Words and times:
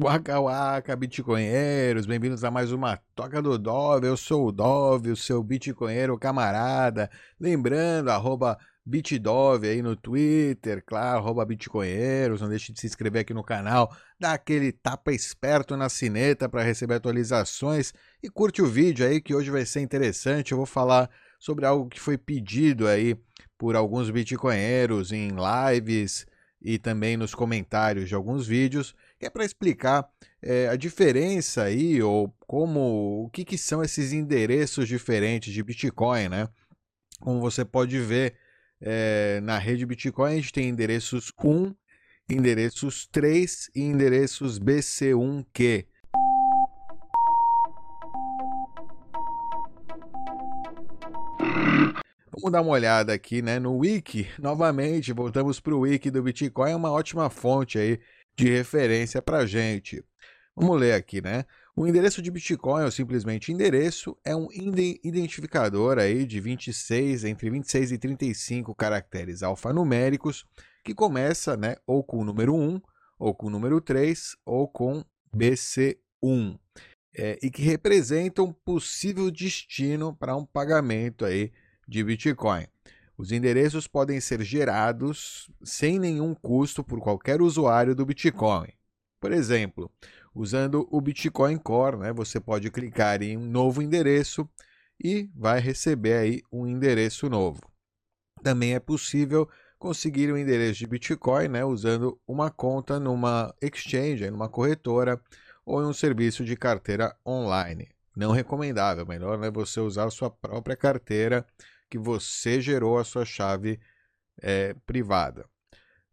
Waka 0.00 0.40
Waka, 0.40 0.96
Bitcoinheiros, 0.96 2.06
bem-vindos 2.06 2.42
a 2.44 2.50
mais 2.50 2.72
uma 2.72 2.98
Toca 3.14 3.42
do 3.42 3.58
Dove. 3.58 4.06
Eu 4.06 4.16
sou 4.16 4.46
o 4.46 4.50
Dove, 4.50 5.10
o 5.10 5.16
seu 5.16 5.42
Bitcoinheiro 5.42 6.18
camarada. 6.18 7.10
Lembrando, 7.38 8.08
arroba 8.08 8.58
Bitdove 8.86 9.68
aí 9.68 9.82
no 9.82 9.94
Twitter, 9.94 10.82
claro, 10.86 11.18
arroba 11.18 11.44
Bitcoinheiros. 11.44 12.40
Não 12.40 12.48
deixe 12.48 12.72
de 12.72 12.80
se 12.80 12.86
inscrever 12.86 13.20
aqui 13.20 13.34
no 13.34 13.44
canal, 13.44 13.94
dá 14.18 14.32
aquele 14.32 14.72
tapa 14.72 15.12
esperto 15.12 15.76
na 15.76 15.90
sineta 15.90 16.48
para 16.48 16.62
receber 16.62 16.94
atualizações 16.94 17.92
e 18.22 18.30
curte 18.30 18.62
o 18.62 18.66
vídeo 18.66 19.06
aí 19.06 19.20
que 19.20 19.34
hoje 19.34 19.50
vai 19.50 19.66
ser 19.66 19.82
interessante. 19.82 20.52
Eu 20.52 20.56
vou 20.56 20.66
falar 20.66 21.10
sobre 21.38 21.66
algo 21.66 21.90
que 21.90 22.00
foi 22.00 22.16
pedido 22.16 22.88
aí 22.88 23.14
por 23.58 23.76
alguns 23.76 24.08
Bitcoinheiros 24.08 25.12
em 25.12 25.32
lives 25.32 26.24
e 26.62 26.78
também 26.78 27.14
nos 27.14 27.34
comentários 27.34 28.08
de 28.08 28.14
alguns 28.14 28.46
vídeos 28.46 28.94
que 29.22 29.26
é 29.26 29.30
para 29.30 29.44
explicar 29.44 30.04
é, 30.42 30.66
a 30.66 30.74
diferença 30.74 31.62
aí, 31.62 32.02
ou 32.02 32.34
como, 32.44 33.24
o 33.24 33.30
que, 33.30 33.44
que 33.44 33.56
são 33.56 33.80
esses 33.80 34.12
endereços 34.12 34.88
diferentes 34.88 35.54
de 35.54 35.62
Bitcoin, 35.62 36.28
né? 36.28 36.48
Como 37.20 37.40
você 37.40 37.64
pode 37.64 38.00
ver 38.00 38.34
é, 38.80 39.38
na 39.40 39.58
rede 39.58 39.86
Bitcoin, 39.86 40.32
a 40.32 40.34
gente 40.34 40.52
tem 40.52 40.68
endereços 40.68 41.32
1, 41.40 41.72
endereços 42.28 43.06
3 43.12 43.70
e 43.76 43.82
endereços 43.82 44.58
BC1Q. 44.58 45.86
Vamos 52.32 52.50
dar 52.50 52.62
uma 52.62 52.72
olhada 52.72 53.12
aqui 53.12 53.40
né, 53.40 53.60
no 53.60 53.76
Wiki. 53.76 54.26
Novamente, 54.36 55.12
voltamos 55.12 55.60
para 55.60 55.76
o 55.76 55.80
Wiki 55.80 56.10
do 56.10 56.24
Bitcoin, 56.24 56.72
é 56.72 56.76
uma 56.76 56.90
ótima 56.90 57.30
fonte 57.30 57.78
aí 57.78 58.00
de 58.36 58.48
referência 58.48 59.20
para 59.20 59.38
a 59.38 59.46
gente. 59.46 60.04
Vamos 60.54 60.78
ler 60.78 60.92
aqui, 60.92 61.22
né? 61.22 61.44
O 61.74 61.86
endereço 61.86 62.20
de 62.20 62.30
Bitcoin, 62.30 62.84
ou 62.84 62.90
simplesmente 62.90 63.50
endereço, 63.50 64.16
é 64.22 64.36
um 64.36 64.48
identificador 64.52 65.98
aí 65.98 66.26
de 66.26 66.38
26, 66.38 67.24
entre 67.24 67.48
26 67.48 67.92
e 67.92 67.98
35 67.98 68.74
caracteres 68.74 69.42
alfanuméricos, 69.42 70.44
que 70.84 70.94
começa 70.94 71.56
né, 71.56 71.76
ou 71.86 72.04
com 72.04 72.18
o 72.18 72.24
número 72.24 72.54
1, 72.54 72.80
ou 73.18 73.34
com 73.34 73.46
o 73.46 73.50
número 73.50 73.80
3, 73.80 74.36
ou 74.44 74.68
com 74.68 75.02
BC1, 75.34 76.58
é, 77.16 77.38
e 77.42 77.50
que 77.50 77.62
representam 77.62 78.46
um 78.46 78.52
possível 78.52 79.30
destino 79.30 80.14
para 80.14 80.36
um 80.36 80.44
pagamento 80.44 81.24
aí 81.24 81.50
de 81.88 82.04
Bitcoin. 82.04 82.66
Os 83.22 83.30
endereços 83.30 83.86
podem 83.86 84.18
ser 84.18 84.42
gerados 84.42 85.48
sem 85.62 85.96
nenhum 85.96 86.34
custo 86.34 86.82
por 86.82 86.98
qualquer 86.98 87.40
usuário 87.40 87.94
do 87.94 88.04
Bitcoin. 88.04 88.66
Por 89.20 89.30
exemplo, 89.30 89.88
usando 90.34 90.88
o 90.90 91.00
Bitcoin 91.00 91.56
Core, 91.56 91.98
né, 91.98 92.12
você 92.12 92.40
pode 92.40 92.68
clicar 92.68 93.22
em 93.22 93.36
um 93.36 93.46
novo 93.46 93.80
endereço 93.80 94.50
e 95.00 95.30
vai 95.36 95.60
receber 95.60 96.14
aí 96.14 96.42
um 96.50 96.66
endereço 96.66 97.30
novo. 97.30 97.60
Também 98.42 98.74
é 98.74 98.80
possível 98.80 99.48
conseguir 99.78 100.32
um 100.32 100.36
endereço 100.36 100.80
de 100.80 100.88
Bitcoin 100.88 101.46
né, 101.46 101.64
usando 101.64 102.20
uma 102.26 102.50
conta 102.50 102.98
numa 102.98 103.54
exchange, 103.62 104.28
numa 104.32 104.48
corretora 104.48 105.22
ou 105.64 105.80
em 105.80 105.86
um 105.86 105.92
serviço 105.92 106.44
de 106.44 106.56
carteira 106.56 107.16
online. 107.24 107.88
Não 108.16 108.32
recomendável, 108.32 109.06
melhor 109.06 109.38
né, 109.38 109.48
você 109.48 109.78
usar 109.78 110.10
sua 110.10 110.28
própria 110.28 110.74
carteira 110.74 111.46
que 111.92 111.98
você 111.98 112.58
gerou 112.58 112.96
a 112.96 113.04
sua 113.04 113.22
chave 113.22 113.78
é, 114.40 114.74
privada. 114.86 115.44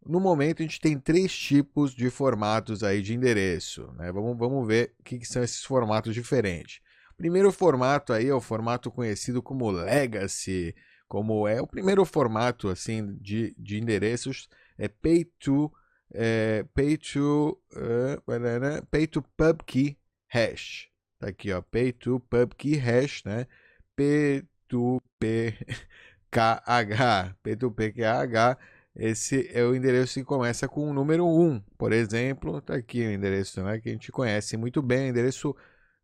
No 0.06 0.20
momento, 0.20 0.60
a 0.60 0.64
gente 0.64 0.82
tem 0.82 1.00
três 1.00 1.34
tipos 1.34 1.96
de 1.96 2.10
formatos 2.10 2.84
aí 2.84 3.02
de 3.02 3.14
endereço. 3.14 3.90
Né? 3.94 4.12
Vamos, 4.12 4.38
vamos 4.38 4.68
ver 4.68 4.94
o 5.00 5.04
que, 5.04 5.20
que 5.20 5.26
são 5.26 5.42
esses 5.42 5.64
formatos 5.64 6.14
diferentes. 6.14 6.82
O 7.14 7.16
primeiro 7.16 7.50
formato 7.50 8.12
aí 8.12 8.28
é 8.28 8.34
o 8.34 8.42
formato 8.42 8.92
conhecido 8.92 9.42
como 9.42 9.72
Legacy, 9.72 10.76
como 11.08 11.48
é 11.48 11.62
o 11.62 11.68
primeiro 11.68 12.04
formato 12.04 12.68
assim 12.68 13.16
de, 13.22 13.56
de 13.58 13.80
endereços 13.80 14.50
é 14.78 14.88
pay 14.88 15.26
to 15.40 15.72
é, 16.14 16.66
pay 16.74 16.98
to 16.98 17.60
uh, 17.74 18.86
pay 18.92 19.08
to 19.08 19.22
pub 19.36 19.64
key 19.66 19.98
hash 20.28 20.88
tá 21.18 21.30
aqui 21.30 21.52
ó 21.52 21.62
pay 21.62 21.92
to 21.92 22.20
pub 22.30 22.54
key 22.56 22.76
hash 22.76 23.24
né 23.24 23.48
p 23.96 24.46
P2PKH. 24.70 27.36
P2PKH, 27.44 28.58
esse 28.96 29.50
é 29.54 29.64
o 29.64 29.76
endereço 29.76 30.20
que 30.20 30.26
começa 30.26 30.68
com 30.68 30.90
o 30.90 30.94
número 30.94 31.26
1. 31.26 31.60
Por 31.78 31.92
exemplo, 31.92 32.60
está 32.60 32.76
aqui 32.76 33.06
o 33.06 33.12
endereço 33.12 33.62
né, 33.64 33.80
que 33.80 33.90
a 33.90 33.92
gente 33.92 34.12
conhece 34.12 34.58
muito 34.58 34.82
bem, 34.82 35.10
endereço 35.10 35.56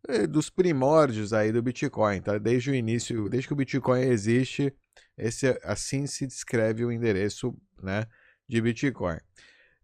eh, 0.07 0.27
dos 0.27 0.49
primórdios 0.49 1.33
aí 1.33 1.51
do 1.51 1.61
Bitcoin, 1.61 2.21
tá? 2.21 2.37
Desde 2.37 2.71
o 2.71 2.75
início, 2.75 3.29
desde 3.29 3.47
que 3.47 3.53
o 3.53 3.57
Bitcoin 3.57 4.01
existe, 4.01 4.73
esse 5.17 5.47
assim 5.63 6.07
se 6.07 6.25
descreve 6.27 6.85
o 6.85 6.91
endereço, 6.91 7.55
né, 7.81 8.05
de 8.47 8.61
Bitcoin. 8.61 9.17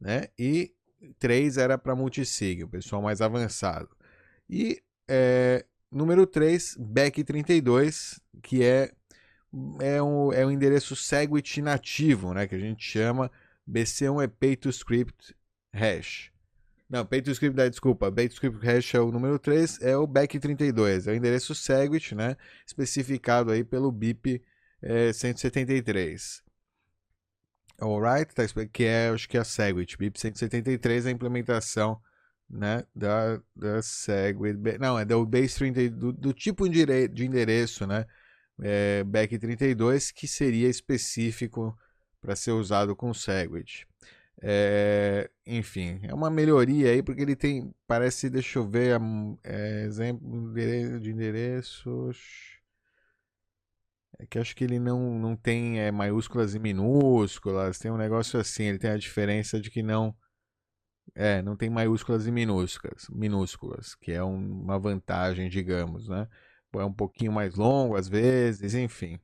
né? 0.00 0.28
e 0.38 0.72
3 1.18 1.58
era 1.58 1.76
para 1.76 1.96
multisig, 1.96 2.62
o 2.64 2.68
pessoal 2.68 3.02
mais 3.02 3.20
avançado. 3.20 3.88
E 4.48 4.80
é, 5.08 5.64
número 5.90 6.26
3, 6.26 6.76
back32, 6.78 8.20
que 8.42 8.62
é, 8.62 8.92
é, 9.80 10.02
um, 10.02 10.32
é 10.32 10.46
um 10.46 10.50
endereço 10.50 10.94
Segwit 10.94 11.60
nativo, 11.60 12.32
né? 12.32 12.46
que 12.46 12.54
a 12.54 12.60
gente 12.60 12.84
chama 12.84 13.30
BC1 13.68 14.24
é 14.24 15.78
Hash. 15.78 16.30
Não, 16.88 17.04
PageScript, 17.04 17.68
desculpa, 17.68 18.10
PageScript 18.10 18.64
hash 18.64 18.94
é 18.94 19.00
o 19.00 19.12
número 19.12 19.38
3, 19.38 19.82
é 19.82 19.96
o 19.96 20.08
back32, 20.08 21.06
é 21.06 21.12
o 21.12 21.14
endereço 21.14 21.54
Segwit, 21.54 22.14
né, 22.14 22.34
especificado 22.66 23.50
aí 23.50 23.62
pelo 23.62 23.92
BIP 23.92 24.42
é, 24.80 25.12
173. 25.12 26.42
Alright, 27.78 28.34
tá, 28.34 28.42
que 28.72 28.84
é, 28.84 29.10
acho 29.10 29.28
que 29.28 29.36
é 29.36 29.40
a 29.40 29.44
Segwit, 29.44 29.98
BIP 29.98 30.18
173 30.18 31.04
é 31.04 31.08
a 31.10 31.12
implementação, 31.12 32.00
né, 32.48 32.82
da, 32.94 33.38
da 33.54 33.82
Segwit, 33.82 34.58
não, 34.80 34.98
é 34.98 35.04
do 35.04 35.26
base 35.26 35.56
30, 35.56 35.90
do, 35.90 36.10
do 36.10 36.32
tipo 36.32 36.66
de 36.70 37.26
endereço, 37.26 37.86
né, 37.86 38.06
é, 38.62 39.04
back32, 39.04 40.10
que 40.10 40.26
seria 40.26 40.68
específico 40.70 41.78
para 42.22 42.34
ser 42.34 42.52
usado 42.52 42.96
com 42.96 43.12
Segwit. 43.12 43.86
É, 44.40 45.28
enfim, 45.46 45.98
é 46.04 46.14
uma 46.14 46.30
melhoria 46.30 46.90
aí, 46.92 47.02
porque 47.02 47.22
ele 47.22 47.34
tem, 47.34 47.74
parece, 47.86 48.30
deixa 48.30 48.58
eu 48.60 48.68
ver, 48.68 49.00
é, 49.44 49.82
exemplo 49.84 50.52
de 51.00 51.10
endereços. 51.10 52.58
É 54.18 54.26
que 54.26 54.38
acho 54.38 54.54
que 54.56 54.64
ele 54.64 54.78
não, 54.78 55.18
não 55.18 55.36
tem 55.36 55.80
é, 55.80 55.90
maiúsculas 55.90 56.54
e 56.54 56.58
minúsculas, 56.58 57.78
tem 57.78 57.90
um 57.90 57.96
negócio 57.96 58.38
assim, 58.40 58.64
ele 58.64 58.78
tem 58.78 58.90
a 58.90 58.96
diferença 58.98 59.60
de 59.60 59.70
que 59.70 59.82
não. 59.82 60.14
É, 61.14 61.42
não 61.42 61.56
tem 61.56 61.68
maiúsculas 61.70 62.26
e 62.26 62.30
minúsculas, 62.30 63.08
minúsculas, 63.10 63.94
que 63.96 64.12
é 64.12 64.22
um, 64.22 64.62
uma 64.62 64.78
vantagem, 64.78 65.48
digamos, 65.48 66.08
né? 66.08 66.28
É 66.74 66.84
um 66.84 66.92
pouquinho 66.92 67.32
mais 67.32 67.54
longo 67.56 67.96
às 67.96 68.08
vezes, 68.08 68.74
enfim. 68.74 69.18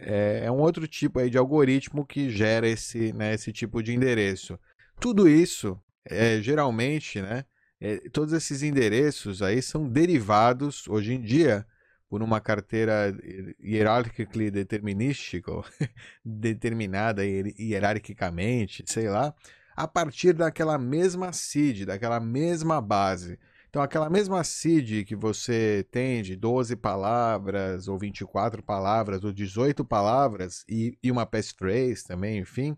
É, 0.00 0.42
é 0.44 0.50
um 0.50 0.58
outro 0.58 0.86
tipo 0.86 1.18
aí 1.18 1.28
de 1.28 1.38
algoritmo 1.38 2.06
que 2.06 2.30
gera 2.30 2.68
esse, 2.68 3.12
né, 3.12 3.34
esse 3.34 3.52
tipo 3.52 3.82
de 3.82 3.92
endereço. 3.94 4.58
Tudo 5.00 5.28
isso, 5.28 5.80
é, 6.04 6.40
geralmente, 6.40 7.20
né, 7.20 7.44
é, 7.80 7.96
todos 8.10 8.32
esses 8.32 8.62
endereços 8.62 9.42
aí 9.42 9.62
são 9.62 9.88
derivados, 9.88 10.86
hoje 10.88 11.14
em 11.14 11.20
dia, 11.20 11.66
por 12.08 12.22
uma 12.22 12.40
carteira 12.40 13.14
hierarchically 13.62 14.50
determinística, 14.50 15.52
determinada 16.24 17.22
hierarquicamente, 17.24 18.82
sei 18.86 19.08
lá, 19.08 19.34
a 19.76 19.86
partir 19.86 20.32
daquela 20.32 20.78
mesma 20.78 21.32
seed, 21.32 21.84
daquela 21.84 22.18
mesma 22.18 22.80
base. 22.80 23.38
Então, 23.68 23.82
aquela 23.82 24.08
mesma 24.08 24.42
seed 24.42 25.04
que 25.04 25.14
você 25.14 25.86
tem 25.90 26.22
de 26.22 26.34
12 26.34 26.74
palavras, 26.76 27.86
ou 27.86 27.98
24 27.98 28.62
palavras, 28.62 29.24
ou 29.24 29.32
18 29.32 29.84
palavras, 29.84 30.64
e, 30.68 30.96
e 31.02 31.10
uma 31.12 31.26
passphrase 31.26 32.02
também, 32.04 32.38
enfim, 32.38 32.76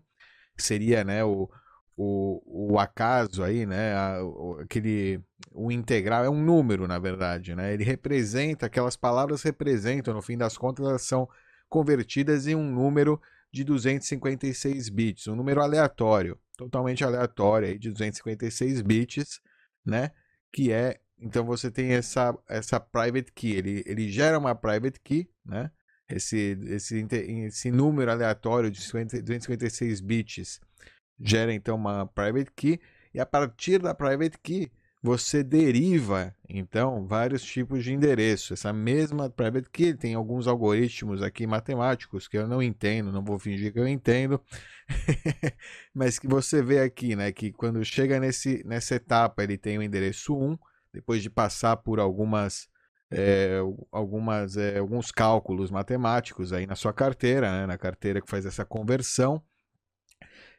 seria 0.57 1.03
né, 1.05 1.23
o, 1.23 1.49
o, 1.95 2.73
o 2.73 2.79
acaso 2.79 3.41
aí, 3.41 3.65
né, 3.65 3.95
a, 3.95 4.21
o, 4.21 4.59
aquele, 4.59 5.21
o 5.53 5.71
integral, 5.71 6.25
é 6.25 6.29
um 6.29 6.43
número, 6.43 6.85
na 6.87 6.99
verdade, 6.99 7.55
né, 7.55 7.73
ele 7.73 7.85
representa, 7.85 8.65
aquelas 8.65 8.97
palavras 8.97 9.43
representam, 9.43 10.13
no 10.13 10.21
fim 10.21 10.37
das 10.37 10.57
contas, 10.57 10.85
elas 10.85 11.03
são 11.03 11.27
convertidas 11.69 12.47
em 12.47 12.55
um 12.55 12.69
número 12.69 13.19
de 13.49 13.63
256 13.63 14.89
bits, 14.89 15.27
um 15.27 15.35
número 15.35 15.61
aleatório, 15.61 16.37
totalmente 16.57 17.01
aleatório 17.03 17.69
aí 17.69 17.79
de 17.79 17.91
256 17.91 18.81
bits, 18.81 19.39
né? 19.85 20.11
Que 20.51 20.71
é, 20.71 20.99
então 21.19 21.45
você 21.45 21.71
tem 21.71 21.93
essa 21.93 22.37
essa 22.47 22.79
private 22.79 23.31
key, 23.31 23.53
ele 23.55 23.83
ele 23.85 24.09
gera 24.09 24.37
uma 24.37 24.55
private 24.55 24.99
key, 24.99 25.29
né? 25.45 25.71
Esse 26.09 26.57
esse 26.67 27.07
esse 27.45 27.71
número 27.71 28.11
aleatório 28.11 28.69
de 28.69 28.81
50, 28.81 29.21
256 29.21 30.01
bits 30.01 30.59
gera 31.19 31.53
então 31.53 31.75
uma 31.75 32.05
private 32.07 32.51
key 32.55 32.79
e 33.13 33.19
a 33.19 33.25
partir 33.25 33.79
da 33.79 33.93
private 33.93 34.37
key 34.39 34.71
você 35.01 35.43
deriva 35.43 36.35
então 36.47 37.07
vários 37.07 37.43
tipos 37.43 37.83
de 37.83 37.91
endereço. 37.91 38.53
Essa 38.53 38.71
mesma 38.71 39.29
private 39.29 39.69
key 39.69 39.93
tem 39.95 40.13
alguns 40.13 40.47
algoritmos 40.47 41.23
aqui 41.23 41.47
matemáticos 41.47 42.27
que 42.27 42.37
eu 42.37 42.47
não 42.47 42.61
entendo, 42.61 43.11
não 43.11 43.23
vou 43.23 43.39
fingir 43.39 43.73
que 43.73 43.79
eu 43.79 43.87
entendo, 43.87 44.39
mas 45.93 46.19
que 46.19 46.27
você 46.27 46.61
vê 46.61 46.79
aqui, 46.79 47.15
né, 47.15 47.31
que 47.31 47.51
quando 47.51 47.83
chega 47.83 48.19
nesse, 48.19 48.63
nessa 48.65 48.95
etapa 48.95 49.43
ele 49.43 49.57
tem 49.57 49.77
o 49.77 49.83
endereço 49.83 50.37
1, 50.37 50.57
depois 50.93 51.23
de 51.23 51.29
passar 51.29 51.77
por 51.77 51.99
algumas 51.99 52.69
é, 53.09 53.59
algumas 53.91 54.55
é, 54.55 54.77
alguns 54.77 55.11
cálculos 55.11 55.69
matemáticos 55.71 56.53
aí 56.53 56.67
na 56.67 56.75
sua 56.75 56.93
carteira, 56.93 57.51
né, 57.51 57.65
na 57.65 57.77
carteira 57.77 58.21
que 58.21 58.29
faz 58.29 58.45
essa 58.45 58.63
conversão. 58.63 59.41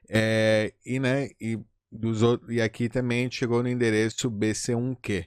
É, 0.08 0.74
e, 0.84 0.98
né, 0.98 1.30
e 1.40 1.58
dos 1.92 2.22
outros, 2.22 2.50
e 2.50 2.60
aqui 2.60 2.88
também 2.88 3.30
chegou 3.30 3.62
no 3.62 3.68
endereço 3.68 4.30
BC1Q, 4.30 5.26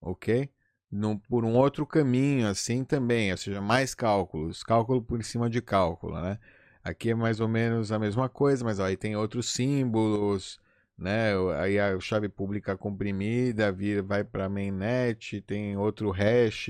ok? 0.00 0.50
No, 0.90 1.18
por 1.20 1.44
um 1.44 1.54
outro 1.54 1.86
caminho, 1.86 2.46
assim 2.48 2.84
também, 2.84 3.30
ou 3.30 3.38
seja, 3.38 3.60
mais 3.60 3.94
cálculos, 3.94 4.62
cálculo 4.64 5.00
por 5.00 5.22
cima 5.24 5.48
de 5.48 5.62
cálculo, 5.62 6.20
né? 6.20 6.38
Aqui 6.84 7.10
é 7.10 7.14
mais 7.14 7.40
ou 7.40 7.48
menos 7.48 7.92
a 7.92 7.98
mesma 7.98 8.28
coisa, 8.28 8.64
mas 8.64 8.80
ó, 8.80 8.84
aí 8.84 8.96
tem 8.96 9.16
outros 9.16 9.50
símbolos, 9.52 10.60
né? 10.98 11.32
Aí 11.60 11.78
a 11.78 11.98
chave 12.00 12.28
pública 12.28 12.76
comprimida 12.76 13.72
vai 14.04 14.24
para 14.24 14.48
mainnet, 14.48 15.40
tem 15.42 15.76
outro 15.76 16.10
hash, 16.10 16.68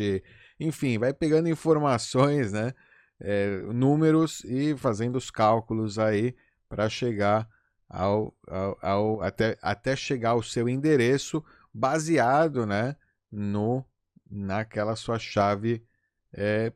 enfim, 0.61 0.99
vai 0.99 1.13
pegando 1.15 1.49
informações, 1.49 2.53
né? 2.53 2.73
É, 3.19 3.59
números 3.73 4.45
e 4.45 4.77
fazendo 4.77 5.17
os 5.17 5.31
cálculos 5.31 5.99
aí 5.99 6.35
para 6.69 6.89
chegar 6.89 7.49
ao, 7.93 8.35
ao, 8.49 8.79
ao, 8.81 9.23
até, 9.23 9.59
até 9.61 9.95
chegar 9.95 10.31
ao 10.31 10.43
seu 10.43 10.67
endereço 10.67 11.45
baseado 11.73 12.67
né, 12.67 12.97
no, 13.31 13.85
naquela 14.31 14.97
sua 14.97 15.19
chave 15.19 15.85
é, 16.33 16.73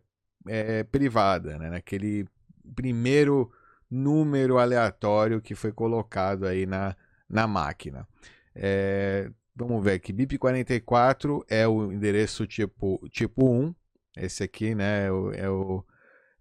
é, 0.46 0.84
privada, 0.84 1.58
né, 1.58 1.70
naquele 1.70 2.28
primeiro 2.74 3.50
número 3.90 4.58
aleatório 4.58 5.40
que 5.40 5.54
foi 5.54 5.72
colocado 5.72 6.46
aí 6.46 6.66
na, 6.66 6.94
na 7.28 7.46
máquina. 7.46 8.06
É, 8.54 9.30
vamos 9.54 9.82
ver 9.82 9.92
aqui, 9.92 10.12
BIP44 10.12 11.44
é 11.48 11.66
o 11.66 11.90
endereço 11.90 12.46
tipo, 12.46 13.00
tipo 13.10 13.48
1, 13.48 13.74
esse 14.18 14.42
aqui 14.42 14.74
né, 14.74 15.06
é 15.06 15.12
o, 15.12 15.32
é 15.32 15.48
o 15.48 15.84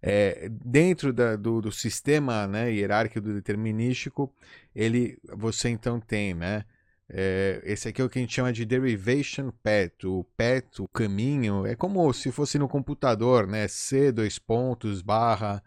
é, 0.02 0.48
dentro 0.50 1.12
da, 1.12 1.36
do, 1.36 1.60
do, 1.60 1.72
sistema 1.72 2.46
né, 2.46 2.70
hierárquico 2.70 3.32
determinístico, 3.32 4.32
ele, 4.74 5.18
você 5.34 5.68
então 5.68 5.98
tem, 5.98 6.34
né? 6.34 6.64
É, 7.08 7.62
esse 7.64 7.88
aqui 7.88 8.02
é 8.02 8.04
o 8.04 8.08
que 8.08 8.18
a 8.18 8.22
gente 8.22 8.34
chama 8.34 8.52
de 8.52 8.64
derivation 8.64 9.50
path. 9.62 10.04
O 10.04 10.24
path, 10.36 10.80
o 10.80 10.88
caminho, 10.88 11.64
é 11.64 11.76
como 11.76 12.12
se 12.12 12.32
fosse 12.32 12.58
no 12.58 12.68
computador, 12.68 13.46
né? 13.46 13.68
C, 13.68 14.10
dois 14.10 14.38
pontos, 14.38 15.02
barra, 15.02 15.62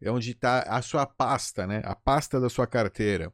é 0.00 0.10
onde 0.10 0.32
está 0.32 0.62
a 0.62 0.82
sua 0.82 1.06
pasta, 1.06 1.66
né? 1.66 1.80
A 1.84 1.94
pasta 1.94 2.40
da 2.40 2.48
sua 2.48 2.66
carteira. 2.66 3.32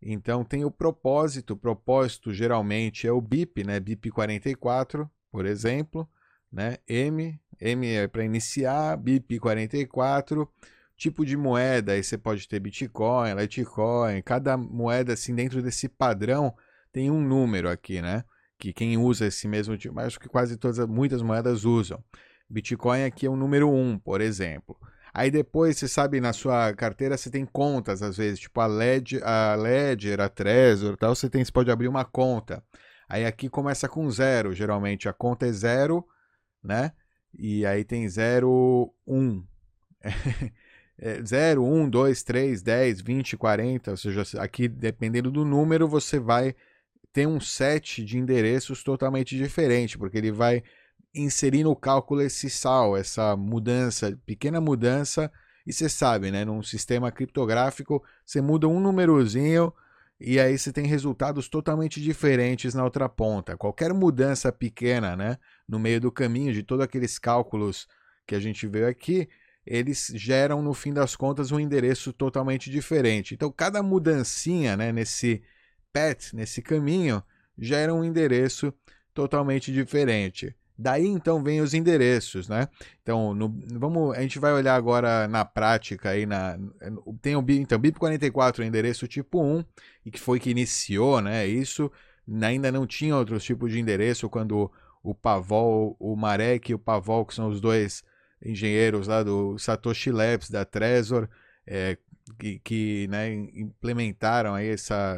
Então 0.00 0.44
tem 0.44 0.64
o 0.64 0.70
propósito, 0.70 1.54
o 1.54 1.56
propósito 1.56 2.32
geralmente 2.32 3.06
é 3.06 3.12
o 3.12 3.20
BIP, 3.20 3.64
né? 3.64 3.80
BIP 3.80 4.10
44, 4.10 5.10
por 5.30 5.46
exemplo, 5.46 6.08
né? 6.50 6.76
M, 6.88 7.38
M 7.60 7.86
é 7.86 8.08
para 8.08 8.24
iniciar, 8.24 8.96
BIP 8.96 9.38
44, 9.38 10.48
tipo 10.96 11.24
de 11.24 11.36
moeda, 11.36 11.92
aí 11.92 12.02
você 12.02 12.16
pode 12.16 12.48
ter 12.48 12.58
Bitcoin, 12.58 13.34
Litecoin, 13.34 14.22
cada 14.22 14.56
moeda 14.56 15.12
assim 15.12 15.34
dentro 15.34 15.62
desse 15.62 15.88
padrão 15.88 16.54
tem 16.92 17.10
um 17.10 17.20
número 17.20 17.68
aqui, 17.68 18.00
né? 18.00 18.24
Que 18.58 18.72
quem 18.72 18.96
usa 18.96 19.26
esse 19.26 19.46
mesmo 19.46 19.76
tipo, 19.76 19.98
acho 20.00 20.18
que 20.18 20.28
quase 20.28 20.56
todas, 20.56 20.78
muitas 20.86 21.20
moedas 21.20 21.64
usam. 21.64 22.02
Bitcoin 22.48 23.04
aqui 23.04 23.26
é 23.26 23.30
o 23.30 23.36
número 23.36 23.70
1, 23.70 23.98
por 23.98 24.20
exemplo. 24.20 24.76
Aí 25.12 25.30
depois, 25.30 25.78
você 25.78 25.88
sabe, 25.88 26.20
na 26.20 26.32
sua 26.32 26.74
carteira 26.74 27.16
você 27.16 27.30
tem 27.30 27.44
contas, 27.44 28.02
às 28.02 28.16
vezes, 28.16 28.38
tipo 28.38 28.60
a 28.60 28.66
Ledger, 28.66 29.22
a, 29.26 29.54
Ledger, 29.54 30.20
a 30.20 30.28
Trezor 30.28 30.96
tal, 30.96 31.14
você, 31.14 31.28
tem, 31.28 31.44
você 31.44 31.52
pode 31.52 31.70
abrir 31.70 31.88
uma 31.88 32.04
conta. 32.04 32.62
Aí 33.08 33.24
aqui 33.24 33.48
começa 33.48 33.88
com 33.88 34.10
zero, 34.10 34.52
geralmente 34.52 35.08
a 35.08 35.12
conta 35.12 35.46
é 35.46 35.52
zero, 35.52 36.04
né? 36.62 36.92
E 37.38 37.66
aí 37.66 37.84
tem 37.84 38.08
0, 38.08 38.92
1. 39.06 39.44
É 40.98 41.22
0, 41.22 41.62
1, 41.62 41.90
2, 41.90 42.22
3, 42.22 42.62
10, 42.62 43.00
20, 43.02 43.36
40. 43.36 43.90
Ou 43.90 43.96
seja, 43.98 44.22
aqui, 44.40 44.66
dependendo 44.66 45.30
do 45.30 45.44
número, 45.44 45.86
você 45.86 46.18
vai 46.18 46.54
ter 47.12 47.26
um 47.26 47.38
set 47.38 48.02
de 48.02 48.16
endereços 48.16 48.82
totalmente 48.82 49.36
diferente, 49.36 49.98
porque 49.98 50.16
ele 50.16 50.32
vai 50.32 50.62
inserir 51.14 51.64
no 51.64 51.76
cálculo 51.76 52.22
esse 52.22 52.48
sal, 52.48 52.96
essa 52.96 53.36
mudança, 53.36 54.18
pequena 54.24 54.58
mudança. 54.58 55.30
E 55.66 55.72
você 55.72 55.88
sabe, 55.88 56.30
né? 56.30 56.46
Num 56.46 56.62
sistema 56.62 57.12
criptográfico, 57.12 58.02
você 58.24 58.40
muda 58.40 58.66
um 58.66 58.80
númerozinho 58.80 59.72
e 60.18 60.40
aí 60.40 60.56
você 60.56 60.72
tem 60.72 60.86
resultados 60.86 61.48
totalmente 61.48 62.00
diferentes 62.00 62.74
na 62.74 62.82
outra 62.82 63.08
ponta. 63.08 63.56
Qualquer 63.56 63.92
mudança 63.92 64.50
pequena, 64.50 65.14
né, 65.14 65.38
no 65.68 65.78
meio 65.78 66.00
do 66.00 66.10
caminho 66.10 66.52
de 66.52 66.62
todos 66.62 66.84
aqueles 66.84 67.18
cálculos 67.18 67.86
que 68.26 68.34
a 68.34 68.40
gente 68.40 68.66
vê 68.66 68.86
aqui, 68.86 69.28
eles 69.64 70.10
geram 70.14 70.62
no 70.62 70.72
fim 70.72 70.92
das 70.92 71.14
contas 71.14 71.52
um 71.52 71.60
endereço 71.60 72.12
totalmente 72.12 72.70
diferente. 72.70 73.34
Então 73.34 73.52
cada 73.52 73.82
mudancinha, 73.82 74.76
né, 74.76 74.90
nesse 74.90 75.42
path, 75.92 76.32
nesse 76.32 76.62
caminho, 76.62 77.22
gera 77.58 77.92
um 77.92 78.04
endereço 78.04 78.72
totalmente 79.12 79.72
diferente. 79.72 80.54
Daí 80.78 81.06
então 81.06 81.42
vem 81.42 81.60
os 81.60 81.72
endereços, 81.72 82.48
né? 82.48 82.68
Então, 83.02 83.32
no, 83.34 83.48
vamos, 83.78 84.16
a 84.16 84.20
gente 84.20 84.38
vai 84.38 84.52
olhar 84.52 84.74
agora 84.74 85.26
na 85.26 85.44
prática 85.44 86.10
aí 86.10 86.26
na 86.26 86.58
tem 87.22 87.34
o 87.34 87.44
então 87.48 87.78
BIP 87.78 87.98
44 87.98 88.62
é 88.62 88.66
endereço 88.66 89.08
tipo 89.08 89.42
1 89.42 89.64
e 90.04 90.10
que 90.10 90.20
foi 90.20 90.38
que 90.38 90.50
iniciou, 90.50 91.20
né? 91.20 91.46
Isso 91.46 91.90
ainda 92.42 92.70
não 92.70 92.86
tinha 92.86 93.16
outros 93.16 93.44
tipos 93.44 93.72
de 93.72 93.80
endereço 93.80 94.28
quando 94.28 94.70
o 95.02 95.14
Pavol, 95.14 95.96
o 95.98 96.16
Marek 96.16 96.70
e 96.70 96.74
o 96.74 96.78
Pavol, 96.78 97.24
que 97.24 97.34
são 97.34 97.48
os 97.48 97.60
dois 97.60 98.02
engenheiros 98.44 99.06
lá 99.06 99.22
do 99.22 99.58
Satoshi 99.58 100.10
Labs 100.10 100.50
da 100.50 100.64
Trezor, 100.64 101.28
é, 101.66 101.96
que, 102.38 102.58
que 102.58 103.08
né, 103.08 103.32
implementaram 103.32 104.54
aí 104.54 104.68
essa 104.68 105.16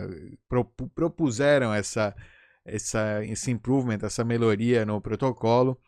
propuseram 0.94 1.72
essa 1.72 2.14
essa, 2.68 3.24
esse 3.24 3.50
improvement, 3.50 3.98
essa 4.02 4.24
melhoria 4.24 4.84
no 4.86 5.00
protocolo, 5.00 5.78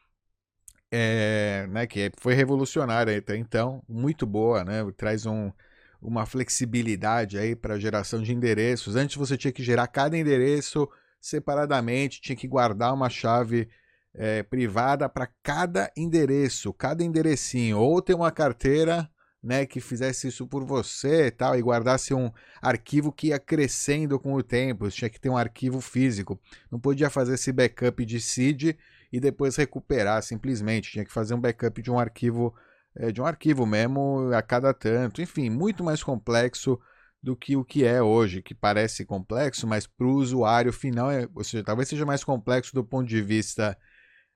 é, 0.90 1.66
né, 1.70 1.86
que 1.86 2.10
foi 2.18 2.34
revolucionária 2.34 3.16
até 3.16 3.36
então, 3.36 3.82
muito 3.88 4.26
boa, 4.26 4.64
né, 4.64 4.84
traz 4.96 5.26
um, 5.26 5.52
uma 6.00 6.26
flexibilidade 6.26 7.38
aí 7.38 7.54
para 7.54 7.78
geração 7.78 8.22
de 8.22 8.32
endereços. 8.32 8.96
Antes 8.96 9.16
você 9.16 9.36
tinha 9.36 9.52
que 9.52 9.62
gerar 9.62 9.86
cada 9.86 10.16
endereço 10.18 10.88
separadamente, 11.20 12.20
tinha 12.20 12.36
que 12.36 12.48
guardar 12.48 12.94
uma 12.94 13.10
chave 13.10 13.68
é, 14.14 14.42
privada 14.42 15.08
para 15.08 15.28
cada 15.42 15.90
endereço, 15.96 16.72
cada 16.72 17.04
enderecinho, 17.04 17.78
ou 17.78 18.02
ter 18.02 18.14
uma 18.14 18.30
carteira 18.32 19.08
né, 19.42 19.64
que 19.66 19.80
fizesse 19.80 20.28
isso 20.28 20.46
por 20.46 20.64
você 20.64 21.26
e 21.26 21.30
tal, 21.30 21.56
e 21.56 21.62
guardasse 21.62 22.12
um 22.12 22.30
arquivo 22.60 23.12
que 23.12 23.28
ia 23.28 23.38
crescendo 23.38 24.18
com 24.18 24.34
o 24.34 24.42
tempo, 24.42 24.90
tinha 24.90 25.08
que 25.08 25.20
ter 25.20 25.30
um 25.30 25.36
arquivo 25.36 25.80
físico. 25.80 26.38
Não 26.70 26.78
podia 26.78 27.08
fazer 27.08 27.34
esse 27.34 27.52
backup 27.52 28.04
de 28.04 28.20
seed 28.20 28.76
e 29.12 29.20
depois 29.20 29.56
recuperar 29.56 30.22
simplesmente, 30.22 30.92
tinha 30.92 31.04
que 31.04 31.12
fazer 31.12 31.34
um 31.34 31.40
backup 31.40 31.80
de 31.82 31.90
um 31.90 31.98
arquivo 31.98 32.54
é, 32.96 33.12
de 33.12 33.20
um 33.20 33.26
arquivo 33.26 33.64
mesmo 33.66 34.30
a 34.34 34.42
cada 34.42 34.74
tanto, 34.74 35.22
enfim, 35.22 35.48
muito 35.48 35.84
mais 35.84 36.02
complexo 36.02 36.78
do 37.22 37.36
que 37.36 37.56
o 37.56 37.64
que 37.64 37.84
é 37.84 38.02
hoje, 38.02 38.42
que 38.42 38.54
parece 38.54 39.04
complexo, 39.04 39.66
mas 39.66 39.86
para 39.86 40.06
o 40.06 40.14
usuário 40.14 40.72
final, 40.72 41.10
é, 41.10 41.28
ou 41.34 41.44
seja, 41.44 41.62
talvez 41.62 41.88
seja 41.88 42.06
mais 42.06 42.24
complexo 42.24 42.74
do 42.74 42.84
ponto 42.84 43.08
de 43.08 43.20
vista 43.22 43.76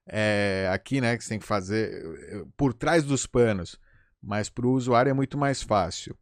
é, 0.07 0.69
aqui, 0.73 1.01
né, 1.01 1.17
que 1.17 1.25
você 1.25 1.31
tem 1.31 1.39
que 1.39 1.47
fazer 1.47 1.91
eh, 2.31 2.45
por 2.57 2.75
trás 2.75 3.03
dos 3.05 3.27
panos, 3.27 3.79
mas 4.25 4.49
para 4.49 4.67
o 4.67 4.73
usuário 4.73 5.11
é 5.11 5.13
muito 5.13 5.37
mais 5.39 5.63
fácil. 5.63 6.17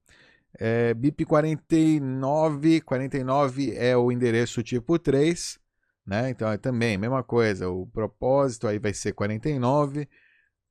É, 0.58 0.92
BIP 0.94 1.24
49, 1.24 2.80
49 2.82 3.74
é 3.74 3.96
o 3.96 4.12
endereço 4.12 4.62
tipo 4.62 4.98
3, 4.98 5.58
né? 6.06 6.30
Então 6.30 6.50
é 6.50 6.58
também 6.58 6.96
a 6.96 6.98
mesma 6.98 7.22
coisa, 7.22 7.70
o 7.70 7.86
propósito 7.86 8.68
aí 8.68 8.78
vai 8.78 8.92
ser 8.92 9.12
49, 9.12 10.08